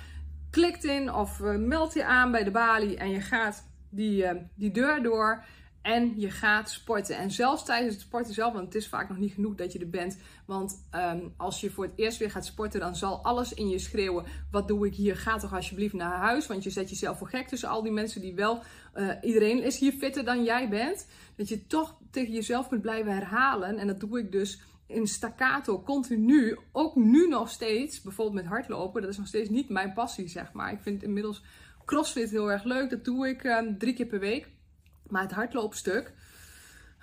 Klikt 0.49 0.83
in 0.83 1.13
of 1.13 1.39
uh, 1.39 1.55
meldt 1.57 1.93
je 1.93 2.05
aan 2.05 2.31
bij 2.31 2.43
de 2.43 2.51
balie. 2.51 2.97
En 2.97 3.09
je 3.09 3.21
gaat 3.21 3.63
die, 3.89 4.23
uh, 4.23 4.31
die 4.55 4.71
deur 4.71 5.03
door. 5.03 5.43
En 5.85 6.19
je 6.19 6.31
gaat 6.31 6.69
sporten. 6.69 7.17
En 7.17 7.31
zelfs 7.31 7.65
tijdens 7.65 7.93
het 7.93 8.03
sporten 8.03 8.33
zelf, 8.33 8.53
want 8.53 8.65
het 8.65 8.75
is 8.75 8.87
vaak 8.87 9.09
nog 9.09 9.17
niet 9.17 9.33
genoeg 9.33 9.55
dat 9.55 9.73
je 9.73 9.79
er 9.79 9.89
bent. 9.89 10.17
Want 10.45 10.87
um, 10.95 11.33
als 11.37 11.61
je 11.61 11.71
voor 11.71 11.83
het 11.83 11.93
eerst 11.95 12.17
weer 12.17 12.31
gaat 12.31 12.45
sporten, 12.45 12.79
dan 12.79 12.95
zal 12.95 13.23
alles 13.23 13.53
in 13.53 13.69
je 13.69 13.79
schreeuwen. 13.79 14.25
Wat 14.51 14.67
doe 14.67 14.87
ik 14.87 14.95
hier? 14.95 15.15
Ga 15.15 15.37
toch 15.37 15.53
alsjeblieft 15.53 15.93
naar 15.93 16.17
huis. 16.17 16.47
Want 16.47 16.63
je 16.63 16.69
zet 16.69 16.89
jezelf 16.89 17.17
voor 17.17 17.27
gek 17.27 17.47
tussen 17.47 17.69
al 17.69 17.83
die 17.83 17.91
mensen 17.91 18.21
die 18.21 18.35
wel. 18.35 18.63
Uh, 18.95 19.11
iedereen 19.21 19.63
is 19.63 19.79
hier 19.79 19.91
fitter 19.91 20.25
dan 20.25 20.43
jij 20.43 20.69
bent. 20.69 21.07
Dat 21.35 21.47
je 21.47 21.67
toch 21.67 21.97
tegen 22.11 22.33
jezelf 22.33 22.67
kunt 22.67 22.81
blijven 22.81 23.13
herhalen. 23.13 23.77
En 23.77 23.87
dat 23.87 23.99
doe 23.99 24.19
ik 24.19 24.31
dus 24.31 24.61
in 24.87 25.07
staccato, 25.07 25.81
continu. 25.81 26.57
Ook 26.71 26.95
nu 26.95 27.27
nog 27.27 27.49
steeds. 27.49 28.01
Bijvoorbeeld 28.01 28.43
met 28.43 28.51
hardlopen. 28.51 29.01
Dat 29.01 29.11
is 29.11 29.17
nog 29.17 29.27
steeds 29.27 29.49
niet 29.49 29.69
mijn 29.69 29.93
passie, 29.93 30.27
zeg 30.27 30.53
maar. 30.53 30.71
Ik 30.71 30.81
vind 30.81 31.03
inmiddels 31.03 31.43
crossfit 31.85 32.29
heel 32.29 32.51
erg 32.51 32.63
leuk. 32.63 32.89
Dat 32.89 33.05
doe 33.05 33.27
ik 33.27 33.43
um, 33.43 33.77
drie 33.77 33.93
keer 33.93 34.05
per 34.05 34.19
week. 34.19 34.53
Maar 35.09 35.21
het 35.21 35.31
hardloopstuk, 35.31 36.13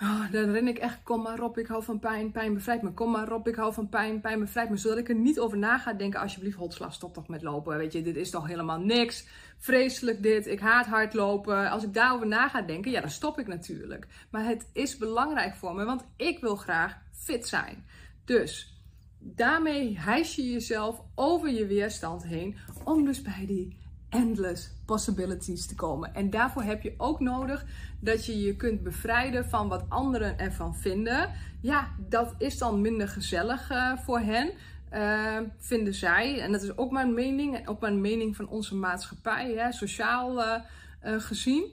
oh, 0.01 0.33
dan 0.33 0.51
ren 0.51 0.69
ik 0.69 0.79
echt, 0.79 1.03
kom 1.03 1.23
maar 1.23 1.43
op, 1.43 1.59
ik 1.59 1.67
hou 1.67 1.83
van 1.85 1.99
pijn, 1.99 2.33
pijn 2.33 2.55
bevrijdt 2.55 2.83
me. 2.83 2.93
Kom 2.93 3.11
maar 3.11 3.33
op, 3.33 3.49
ik 3.49 3.55
hou 3.55 3.73
van 3.73 3.89
pijn, 3.89 4.21
pijn 4.21 4.39
bevrijdt 4.39 4.71
me. 4.71 4.77
Zodat 4.77 4.99
ik 4.99 5.09
er 5.09 5.15
niet 5.15 5.41
over 5.41 5.59
na 5.59 5.79
ga 5.79 5.93
denken, 5.93 6.21
alsjeblieft, 6.21 6.57
Hotslag, 6.57 6.95
stop 6.95 7.15
toch 7.15 7.29
met 7.29 7.43
lopen. 7.43 7.77
Weet 7.77 7.93
je, 7.93 8.03
dit 8.03 8.17
is 8.17 8.31
toch 8.31 8.47
helemaal 8.47 8.81
niks. 8.81 9.27
Vreselijk 9.59 10.23
dit, 10.23 10.47
ik 10.47 10.61
haat 10.61 10.87
hardlopen. 10.87 11.71
Als 11.71 11.85
ik 11.85 11.95
daarover 11.95 12.27
na 12.27 12.49
ga 12.49 12.63
denken, 12.63 12.91
ja, 12.91 13.01
dan 13.01 13.11
stop 13.11 13.39
ik 13.39 13.47
natuurlijk. 13.47 14.07
Maar 14.31 14.45
het 14.45 14.69
is 14.73 14.97
belangrijk 14.97 15.55
voor 15.55 15.75
me, 15.75 15.85
want 15.85 16.05
ik 16.17 16.39
wil 16.41 16.57
graag 16.57 16.99
fit 17.13 17.49
zijn. 17.49 17.85
Dus 18.25 18.81
daarmee 19.19 19.99
hijs 19.99 20.35
je 20.35 20.51
jezelf 20.51 21.03
over 21.15 21.51
je 21.51 21.67
weerstand 21.67 22.25
heen 22.25 22.57
om 22.85 23.05
dus 23.05 23.23
bij 23.23 23.45
die 23.47 23.82
endless 24.13 24.71
possibilities 24.85 25.67
te 25.67 25.75
komen. 25.75 26.15
En 26.15 26.31
daarvoor 26.31 26.63
heb 26.63 26.83
je 26.83 26.95
ook 26.97 27.21
nodig 27.21 27.65
dat 28.01 28.27
je 28.27 28.41
je 28.41 28.57
kunt 28.57 28.83
bevrijden 28.83 29.49
van 29.49 29.69
wat 29.69 29.85
anderen 29.89 30.39
ervan 30.39 30.77
vinden. 30.77 31.31
Ja, 31.61 31.89
dat 32.09 32.35
is 32.39 32.59
dan 32.59 32.81
minder 32.81 33.09
gezellig 33.09 33.71
uh, 33.71 33.99
voor 33.99 34.21
hen. 34.21 34.53
Uh, 34.93 35.39
vinden 35.59 35.95
zij. 35.95 36.41
En 36.41 36.53
dat 36.53 36.63
is 36.63 36.77
ook 36.77 36.91
mijn 36.91 37.15
mening. 37.15 37.57
En 37.57 37.69
ook 37.69 37.81
mijn 37.81 38.01
mening 38.01 38.37
van 38.37 38.49
onze 38.49 38.75
maatschappij, 38.75 39.53
hè, 39.55 39.73
sociaal 39.73 40.39
uh, 40.39 40.61
gezien. 41.03 41.65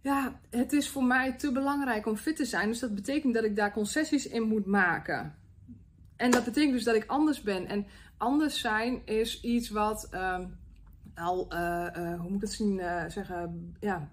Ja, 0.00 0.40
het 0.50 0.72
is 0.72 0.88
voor 0.88 1.04
mij 1.04 1.32
te 1.32 1.52
belangrijk 1.52 2.06
om 2.06 2.16
fit 2.16 2.36
te 2.36 2.44
zijn. 2.44 2.68
Dus 2.68 2.78
dat 2.78 2.94
betekent 2.94 3.34
dat 3.34 3.44
ik 3.44 3.56
daar 3.56 3.72
concessies 3.72 4.26
in 4.26 4.42
moet 4.42 4.66
maken. 4.66 5.34
En 6.16 6.30
dat 6.30 6.44
betekent 6.44 6.72
dus 6.72 6.84
dat 6.84 6.94
ik 6.94 7.06
anders 7.06 7.42
ben. 7.42 7.66
En 7.66 7.86
anders 8.16 8.60
zijn 8.60 9.02
is 9.04 9.40
iets 9.40 9.70
wat 9.70 10.08
ehm, 10.10 10.44
al, 11.14 11.52
uh, 11.52 11.86
uh, 11.96 12.20
hoe 12.20 12.30
moet 12.30 12.34
ik 12.34 12.40
het 12.40 12.52
zien, 12.52 12.78
uh, 12.78 13.04
zeggen, 13.08 13.76
ja, 13.80 14.08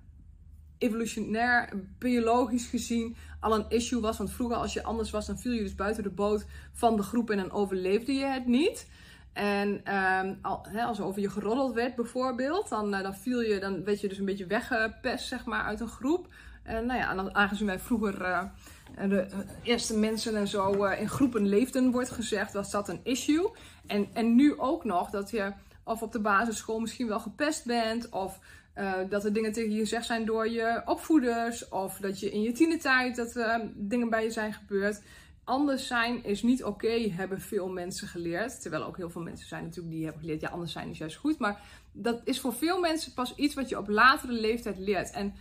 evolutionair, 0.78 1.70
biologisch 1.98 2.68
gezien 2.68 3.16
al 3.40 3.56
een 3.56 3.66
issue 3.70 4.02
was. 4.02 4.18
Want 4.18 4.32
vroeger 4.32 4.58
als 4.58 4.74
je 4.74 4.84
anders 4.84 5.12
was, 5.12 5.26
dan 5.26 5.40
viel 5.40 5.52
je 5.52 5.62
dus 5.62 5.76
buiten 5.76 6.04
de 6.04 6.10
boot 6.10 6.46
van 6.74 6.96
de 6.96 7.04
groep 7.04 7.30
en 7.30 7.38
dan 7.38 7.52
overleefde 7.52 8.14
je 8.14 8.26
het 8.26 8.46
niet. 8.46 8.88
En 9.34 9.96
um, 9.96 10.38
al, 10.42 10.66
als 10.86 11.00
er 11.00 11.06
over 11.06 11.22
je 11.22 11.30
geroddeld 11.30 11.74
werd 11.74 11.96
bijvoorbeeld, 11.96 12.70
dan, 12.70 12.92
dan 12.92 13.16
viel 13.16 13.42
je, 13.42 13.60
dan 13.60 13.84
werd 13.84 14.02
je 14.02 14.08
dus 14.08 14.18
een 14.18 14.26
beetje 14.26 14.46
weggepest 14.46 15.28
zeg 15.28 15.46
maar 15.46 15.64
uit 15.64 15.80
een 15.80 15.88
groep. 15.88 16.28
En 16.64 16.86
nou 16.86 17.00
ja, 17.00 17.32
aangezien 17.32 17.68
wij 17.68 17.80
vroeger 17.80 18.50
de 18.96 19.28
eerste 19.64 19.98
mensen 19.98 20.36
en 20.36 20.48
zo 20.48 20.86
in 20.86 21.10
groepen 21.10 21.48
leefden, 21.48 21.92
wordt 21.92 22.10
gezegd, 22.10 22.54
was 22.54 22.72
dat 22.72 22.90
een 22.90 23.00
issue. 23.04 23.52
En, 23.88 24.08
en 24.14 24.36
nu 24.36 24.60
ook 24.60 24.84
nog 24.84 25.10
dat 25.10 25.30
je 25.30 25.54
of 25.84 26.02
op 26.02 26.12
de 26.12 26.20
basisschool 26.20 26.80
misschien 26.80 27.08
wel 27.08 27.20
gepest 27.20 27.65
bent. 27.65 28.10
Of 28.10 28.39
uh, 28.76 28.94
dat 29.10 29.26
er 29.26 29.34
dingen 29.34 29.52
tegen 29.52 29.72
je 29.72 29.80
gezegd 29.80 30.06
zijn 30.06 30.26
door 30.26 30.50
je 30.50 30.82
opvoeders. 30.86 31.70
Of 31.70 31.98
dat 31.98 32.20
je 32.20 32.32
in 32.32 32.41
je 32.41 32.52
tienertijd 32.52 33.15
dat 33.15 33.36
uh, 33.36 33.56
dingen 33.74 34.10
bij 34.10 34.24
je 34.24 34.32
zijn 34.32 34.54
gebeurd. 34.54 35.02
Anders 35.44 35.88
zijn 35.88 36.24
is 36.24 36.44
niet 36.44 36.63
oké, 36.63 37.10
hebben 37.12 37.41
veel 37.41 37.67
mensen 37.70 38.08
geleerd. 38.08 38.62
Terwijl 38.62 38.84
ook 38.84 38.98
heel 38.98 39.10
veel 39.10 39.22
mensen 39.22 39.48
zijn 39.48 39.63
natuurlijk 39.63 39.94
die 39.94 40.04
hebben 40.04 40.22
geleerd, 40.22 40.41
ja, 40.41 40.50
anders 40.50 40.72
zijn 40.72 40.89
is 40.89 40.98
juist 40.98 41.15
goed. 41.15 41.39
Maar 41.39 41.62
dat 41.91 42.22
is 42.24 42.39
voor 42.39 42.54
veel 42.54 42.80
mensen 42.80 43.13
pas 43.13 43.36
iets 43.36 43.56
wat 43.56 43.70
je 43.70 43.78
op 43.78 43.88
latere 43.88 44.34
leeftijd 44.34 44.78
leert. 44.78 45.12
En 45.12 45.34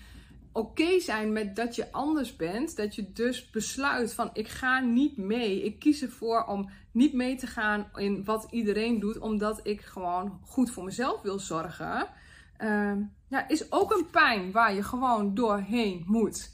oké 0.53 1.01
zijn 1.01 1.33
met 1.33 1.57
dat 1.57 1.75
je 1.75 1.93
anders 1.93 2.37
bent. 2.37 2.77
Dat 2.77 2.95
je 2.95 3.13
dus 3.13 3.51
besluit 3.51 4.15
van 4.15 4.31
ik 4.33 4.49
ga 4.49 4.81
niet 4.81 5.17
mee. 5.17 5.63
Ik 5.63 5.79
kies 5.79 6.03
ervoor 6.03 6.45
om 6.45 6.71
niet 6.93 7.13
mee 7.13 7.37
te 7.37 7.47
gaan 7.47 7.91
in 7.95 8.25
wat 8.25 8.47
iedereen 8.51 9.01
doet. 9.01 9.19
Omdat 9.19 9.61
ik 9.63 9.81
gewoon 9.81 10.41
goed 10.45 10.71
voor 10.71 10.85
mezelf 10.85 11.23
wil 11.23 11.39
zorgen. 11.39 12.09
Uh, 12.59 12.93
ja, 13.29 13.49
is 13.49 13.73
ook 13.73 13.93
een 13.93 14.07
pijn 14.11 14.53
waar 14.53 14.75
je 14.75 14.83
gewoon 14.83 15.35
doorheen 15.35 16.05
moet. 16.07 16.51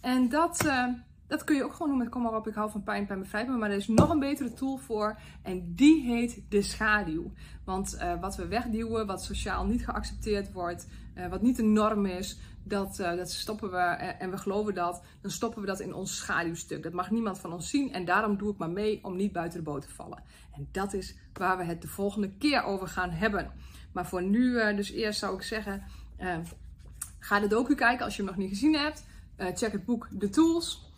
En 0.00 0.28
dat, 0.28 0.64
uh, 0.64 0.86
dat 1.30 1.44
kun 1.44 1.56
je 1.56 1.64
ook 1.64 1.72
gewoon 1.72 1.88
doen 1.88 1.98
met 1.98 2.08
kom 2.08 2.22
maar 2.22 2.36
op, 2.36 2.46
ik 2.46 2.54
hou 2.54 2.70
van 2.70 2.82
pijn, 2.82 3.06
pijn 3.06 3.18
bevrijdt 3.18 3.48
me. 3.48 3.56
Maar 3.56 3.70
er 3.70 3.76
is 3.76 3.88
nog 3.88 4.10
een 4.10 4.18
betere 4.18 4.52
tool 4.52 4.76
voor 4.76 5.18
en 5.42 5.74
die 5.74 6.02
heet 6.02 6.42
de 6.48 6.62
schaduw. 6.62 7.32
Want 7.64 7.94
uh, 7.94 8.20
wat 8.20 8.36
we 8.36 8.46
wegduwen, 8.46 9.06
wat 9.06 9.22
sociaal 9.22 9.66
niet 9.66 9.84
geaccepteerd 9.84 10.52
wordt, 10.52 10.86
uh, 11.14 11.26
wat 11.26 11.42
niet 11.42 11.56
de 11.56 11.62
norm 11.62 12.06
is, 12.06 12.38
dat, 12.62 12.98
uh, 13.00 13.16
dat 13.16 13.30
stoppen 13.30 13.70
we 13.70 13.76
en 13.76 14.30
we 14.30 14.38
geloven 14.38 14.74
dat, 14.74 15.02
dan 15.20 15.30
stoppen 15.30 15.60
we 15.60 15.66
dat 15.66 15.80
in 15.80 15.94
ons 15.94 16.16
schaduwstuk. 16.16 16.82
Dat 16.82 16.92
mag 16.92 17.10
niemand 17.10 17.38
van 17.38 17.52
ons 17.52 17.68
zien 17.68 17.92
en 17.92 18.04
daarom 18.04 18.36
doe 18.36 18.52
ik 18.52 18.58
maar 18.58 18.70
mee 18.70 19.04
om 19.04 19.16
niet 19.16 19.32
buiten 19.32 19.58
de 19.58 19.64
boot 19.64 19.82
te 19.82 19.94
vallen. 19.94 20.22
En 20.52 20.68
dat 20.72 20.92
is 20.92 21.16
waar 21.32 21.56
we 21.56 21.64
het 21.64 21.82
de 21.82 21.88
volgende 21.88 22.30
keer 22.38 22.62
over 22.62 22.88
gaan 22.88 23.10
hebben. 23.10 23.50
Maar 23.92 24.06
voor 24.06 24.22
nu, 24.22 24.74
dus 24.74 24.90
eerst 24.90 25.18
zou 25.18 25.36
ik 25.36 25.42
zeggen, 25.42 25.82
ga 27.18 27.40
de 27.40 27.46
docu 27.46 27.74
kijken 27.74 28.04
als 28.04 28.16
je 28.16 28.22
hem 28.22 28.30
nog 28.30 28.40
niet 28.40 28.48
gezien 28.48 28.74
hebt. 28.74 29.04
check 29.36 29.72
het 29.72 29.84
boek 29.84 30.08
The 30.18 30.28
Tools. 30.28 30.89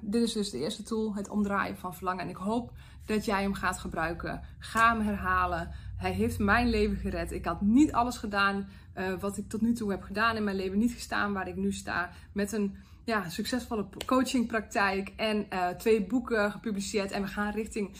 Dit 0.00 0.22
is 0.22 0.32
dus 0.32 0.50
de 0.50 0.58
eerste 0.58 0.82
tool, 0.82 1.14
het 1.14 1.28
omdraaien 1.28 1.76
van 1.76 1.94
verlangen. 1.94 2.22
En 2.22 2.28
ik 2.28 2.36
hoop 2.36 2.72
dat 3.08 3.24
jij 3.24 3.42
hem 3.42 3.54
gaat 3.54 3.78
gebruiken. 3.78 4.40
Ga 4.58 4.92
hem 4.92 5.06
herhalen. 5.06 5.70
Hij 5.96 6.12
heeft 6.12 6.38
mijn 6.38 6.68
leven 6.68 6.96
gered. 6.96 7.32
Ik 7.32 7.44
had 7.44 7.60
niet 7.60 7.92
alles 7.92 8.16
gedaan 8.16 8.68
uh, 8.98 9.20
wat 9.20 9.36
ik 9.36 9.48
tot 9.48 9.60
nu 9.60 9.72
toe 9.72 9.90
heb 9.90 10.02
gedaan 10.02 10.36
in 10.36 10.44
mijn 10.44 10.56
leven. 10.56 10.78
Niet 10.78 10.92
gestaan 10.92 11.32
waar 11.32 11.48
ik 11.48 11.56
nu 11.56 11.72
sta. 11.72 12.10
Met 12.32 12.52
een 12.52 12.76
ja, 13.04 13.28
succesvolle 13.28 13.86
coachingpraktijk 14.06 15.12
en 15.16 15.46
uh, 15.52 15.68
twee 15.68 16.06
boeken 16.06 16.52
gepubliceerd. 16.52 17.10
En 17.10 17.22
we 17.22 17.28
gaan 17.28 17.52
richting 17.52 17.90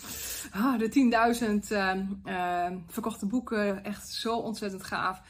uh, 0.57 0.79
de 0.79 1.61
10.000 1.65 1.73
uh, 2.27 2.67
verkochte 2.87 3.27
boeken. 3.27 3.85
Echt 3.85 4.09
zo 4.09 4.37
ontzettend 4.37 4.85
gaaf. 4.85 5.23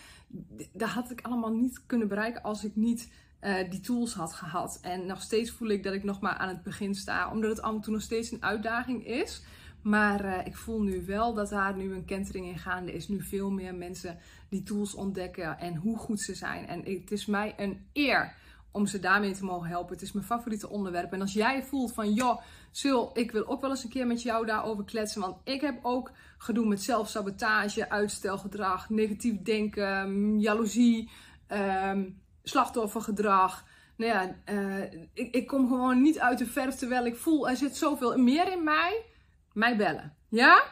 Dat 0.73 0.89
had 0.89 1.11
ik 1.11 1.21
allemaal 1.23 1.53
niet 1.53 1.87
kunnen 1.87 2.09
bereiken 2.09 2.43
als 2.43 2.65
ik 2.65 2.77
niet 2.77 3.09
uh, 3.41 3.71
die 3.71 3.81
tools 3.81 4.15
had 4.15 4.33
gehad. 4.33 4.79
En 4.83 5.07
nog 5.07 5.23
steeds 5.23 5.51
voel 5.51 5.69
ik 5.69 5.83
dat 5.83 5.93
ik 5.95 6.05
nog 6.05 6.21
maar 6.21 6.37
aan 6.37 6.49
het 6.49 6.63
begin 6.63 6.95
sta, 6.95 7.31
omdat 7.31 7.51
het 7.51 7.63
af 7.63 7.75
en 7.75 7.81
toe 7.81 7.93
nog 7.93 8.03
steeds 8.03 8.33
een 8.33 8.43
uitdaging 8.43 9.07
is. 9.07 9.43
Maar 9.83 10.25
uh, 10.25 10.47
ik 10.47 10.57
voel 10.57 10.83
nu 10.83 11.05
wel 11.07 11.35
dat 11.35 11.49
daar 11.49 11.77
nu 11.77 11.95
een 11.95 12.05
kentering 12.05 12.47
in 12.47 12.59
gaande 12.59 12.93
is. 12.93 13.09
Nu 13.09 13.23
veel 13.23 13.51
meer 13.51 13.75
mensen 13.75 14.19
die 14.49 14.63
tools 14.63 14.95
ontdekken 14.95 15.59
en 15.59 15.77
hoe 15.77 15.99
goed 15.99 16.21
ze 16.21 16.35
zijn. 16.35 16.67
En 16.67 16.83
het 16.85 17.11
is 17.11 17.27
mij 17.27 17.55
een 17.57 17.87
eer 17.93 18.35
om 18.71 18.87
ze 18.87 18.99
daarmee 18.99 19.33
te 19.33 19.45
mogen 19.45 19.69
helpen. 19.69 19.93
Het 19.93 20.03
is 20.03 20.13
mijn 20.13 20.27
favoriete 20.27 20.69
onderwerp. 20.69 21.13
En 21.13 21.21
als 21.21 21.33
jij 21.33 21.63
voelt 21.63 21.93
van, 21.93 22.13
joh, 22.13 22.41
Sil, 22.81 23.01
ik 23.15 23.31
wil 23.31 23.47
ook 23.47 23.61
wel 23.61 23.71
eens 23.71 23.85
een 23.85 23.91
keer 23.91 24.07
met 24.07 24.23
jou 24.23 24.47
daarover 24.47 24.85
kletsen. 24.85 25.21
Want 25.21 25.37
ik 25.45 25.61
heb 25.61 25.79
ook 25.83 26.11
gedoe 26.39 26.67
met 26.67 26.83
zelfsabotage, 26.83 27.91
uitstelgedrag, 27.91 28.91
negatief 28.91 29.43
denken, 29.43 30.13
mm, 30.13 30.39
jaloezie, 30.39 31.11
um, 31.49 32.21
slachtoffergedrag. 32.49 33.65
Nou 33.97 34.13
ja, 34.13 34.35
uh, 34.53 34.83
ik, 35.13 35.35
ik 35.35 35.47
kom 35.47 35.69
gewoon 35.69 36.03
niet 36.03 36.19
uit 36.19 36.39
de 36.39 36.47
verf 36.47 36.75
terwijl 36.75 37.07
ik 37.07 37.17
voel, 37.17 37.49
er 37.49 37.57
zit 37.57 37.77
zoveel 37.77 38.19
meer 38.19 38.53
in 38.53 38.65
mij. 38.65 39.05
Mij 39.53 39.77
bellen. 39.77 40.17
Ja? 40.29 40.63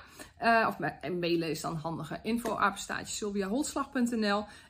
Uh, 0.43 0.67
of 0.69 0.79
mailen 1.11 1.51
is 1.51 1.61
dan 1.61 1.77
handiger. 1.77 2.19
Info 2.23 2.59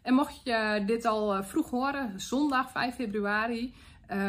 En 0.02 0.14
mocht 0.14 0.40
je 0.44 0.82
dit 0.86 1.04
al 1.04 1.44
vroeg 1.44 1.70
horen, 1.70 2.20
zondag 2.20 2.70
5 2.70 2.94
februari, 2.94 3.74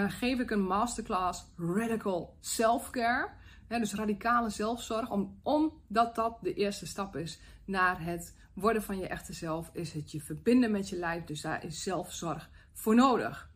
geef 0.08 0.40
ik 0.40 0.52
een 0.52 0.64
masterclass 0.64 1.46
Radical 1.58 2.36
Self-Care. 2.40 3.30
dus 3.68 3.94
radicale 3.94 4.50
zelfzorg. 4.50 5.12
Om, 5.12 5.40
omdat 5.44 6.16
dat 6.16 6.38
de 6.42 6.54
eerste 6.54 6.88
stap 6.88 7.16
is 7.16 7.40
naar 7.66 8.04
het 8.04 8.36
worden 8.54 8.84
van 8.84 8.98
je 8.98 9.08
echte 9.08 9.34
zelf, 9.34 9.70
is 9.74 9.94
het 9.94 10.12
je 10.12 10.22
verbinden 10.22 10.72
met 10.72 10.90
je 10.90 10.96
lijf. 10.96 11.24
Dus 11.24 11.42
daar 11.42 11.66
is 11.66 11.84
zelfzorg 11.84 12.50
voor 12.78 12.96
nodig. 12.96 13.50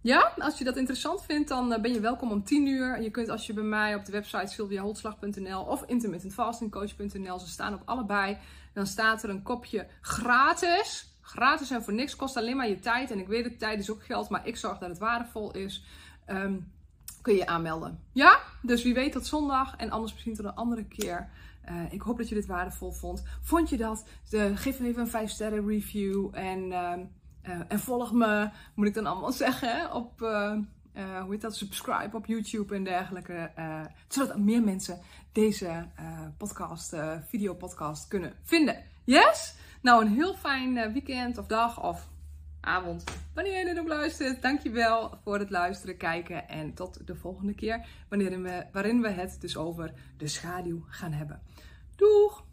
Ja, 0.00 0.32
als 0.38 0.58
je 0.58 0.64
dat 0.64 0.76
interessant 0.76 1.24
vindt, 1.24 1.48
dan 1.48 1.72
eh, 1.72 1.80
ben 1.80 1.92
je 1.92 2.00
welkom 2.00 2.30
om 2.30 2.44
10 2.44 2.66
uur. 2.66 3.02
Je 3.02 3.10
kunt 3.10 3.28
als 3.28 3.46
je 3.46 3.52
bij 3.52 3.64
mij 3.64 3.94
op 3.94 4.04
de 4.04 4.12
website 4.12 4.52
sylviaholtslag.nl 4.52 5.62
of 5.62 5.84
intermittentfastingcoach.nl, 5.86 7.38
ze 7.38 7.48
staan 7.48 7.74
op 7.74 7.82
allebei. 7.84 8.38
Dan 8.72 8.86
staat 8.86 9.22
er 9.22 9.30
een 9.30 9.42
kopje 9.42 9.86
gratis. 10.00 11.08
Gratis 11.20 11.70
en 11.70 11.82
voor 11.82 11.92
niks, 11.92 12.16
kost 12.16 12.36
alleen 12.36 12.56
maar 12.56 12.68
je 12.68 12.78
tijd. 12.78 13.10
En 13.10 13.18
ik 13.18 13.28
weet 13.28 13.44
dat 13.44 13.58
tijd 13.58 13.80
is 13.80 13.90
ook 13.90 14.04
geld, 14.04 14.28
maar 14.28 14.46
ik 14.46 14.56
zorg 14.56 14.78
dat 14.78 14.88
het 14.88 14.98
waardevol 14.98 15.52
is. 15.52 15.84
Um, 16.26 16.72
kun 17.22 17.34
je 17.34 17.46
aanmelden. 17.46 18.00
Ja, 18.12 18.40
dus 18.62 18.82
wie 18.82 18.94
weet 18.94 19.12
tot 19.12 19.26
zondag 19.26 19.76
en 19.76 19.90
anders 19.90 20.12
misschien 20.12 20.34
tot 20.34 20.44
een 20.44 20.54
andere 20.54 20.84
keer. 20.84 21.28
Uh, 21.70 21.92
ik 21.92 22.00
hoop 22.00 22.18
dat 22.18 22.28
je 22.28 22.34
dit 22.34 22.46
waardevol 22.46 22.92
vond. 22.92 23.22
Vond 23.40 23.68
je 23.68 23.76
dat? 23.76 24.04
De, 24.28 24.56
geef 24.56 24.80
even 24.80 25.00
een 25.00 25.08
5 25.08 25.30
sterren 25.30 25.66
review 25.66 26.28
en... 26.32 26.70
Uh, 26.70 26.92
uh, 27.48 27.60
en 27.68 27.78
volg 27.78 28.12
me, 28.12 28.50
moet 28.74 28.86
ik 28.86 28.94
dan 28.94 29.06
allemaal 29.06 29.32
zeggen, 29.46 29.92
op, 29.92 30.22
uh, 30.22 30.56
uh, 30.94 31.20
hoe 31.20 31.32
heet 31.32 31.40
dat, 31.40 31.56
subscribe 31.56 32.16
op 32.16 32.26
YouTube 32.26 32.74
en 32.74 32.84
dergelijke. 32.84 33.50
zodat 34.08 34.38
meer 34.38 34.62
mensen 34.62 34.98
deze 35.32 35.86
podcast, 36.36 36.96
video 37.28 37.54
podcast 37.54 38.08
kunnen 38.08 38.34
vinden. 38.42 38.84
Yes? 39.04 39.54
Nou, 39.82 40.04
een 40.04 40.12
heel 40.12 40.34
fijn 40.34 40.92
weekend 40.92 41.38
of 41.38 41.46
dag 41.46 41.82
of 41.82 42.08
avond, 42.60 43.04
wanneer 43.34 43.58
je 43.58 43.64
dit 43.64 43.78
ook 43.78 43.88
luistert. 43.88 44.42
Dankjewel 44.42 45.18
voor 45.24 45.38
het 45.38 45.50
luisteren, 45.50 45.96
kijken 45.96 46.48
en 46.48 46.74
tot 46.74 47.06
de 47.06 47.16
volgende 47.16 47.54
keer 47.54 47.86
wanneer 48.08 48.42
we, 48.42 48.66
waarin 48.72 49.00
we 49.00 49.08
het 49.08 49.40
dus 49.40 49.56
over 49.56 49.92
de 50.16 50.28
schaduw 50.28 50.84
gaan 50.88 51.12
hebben. 51.12 51.40
Doeg! 51.96 52.48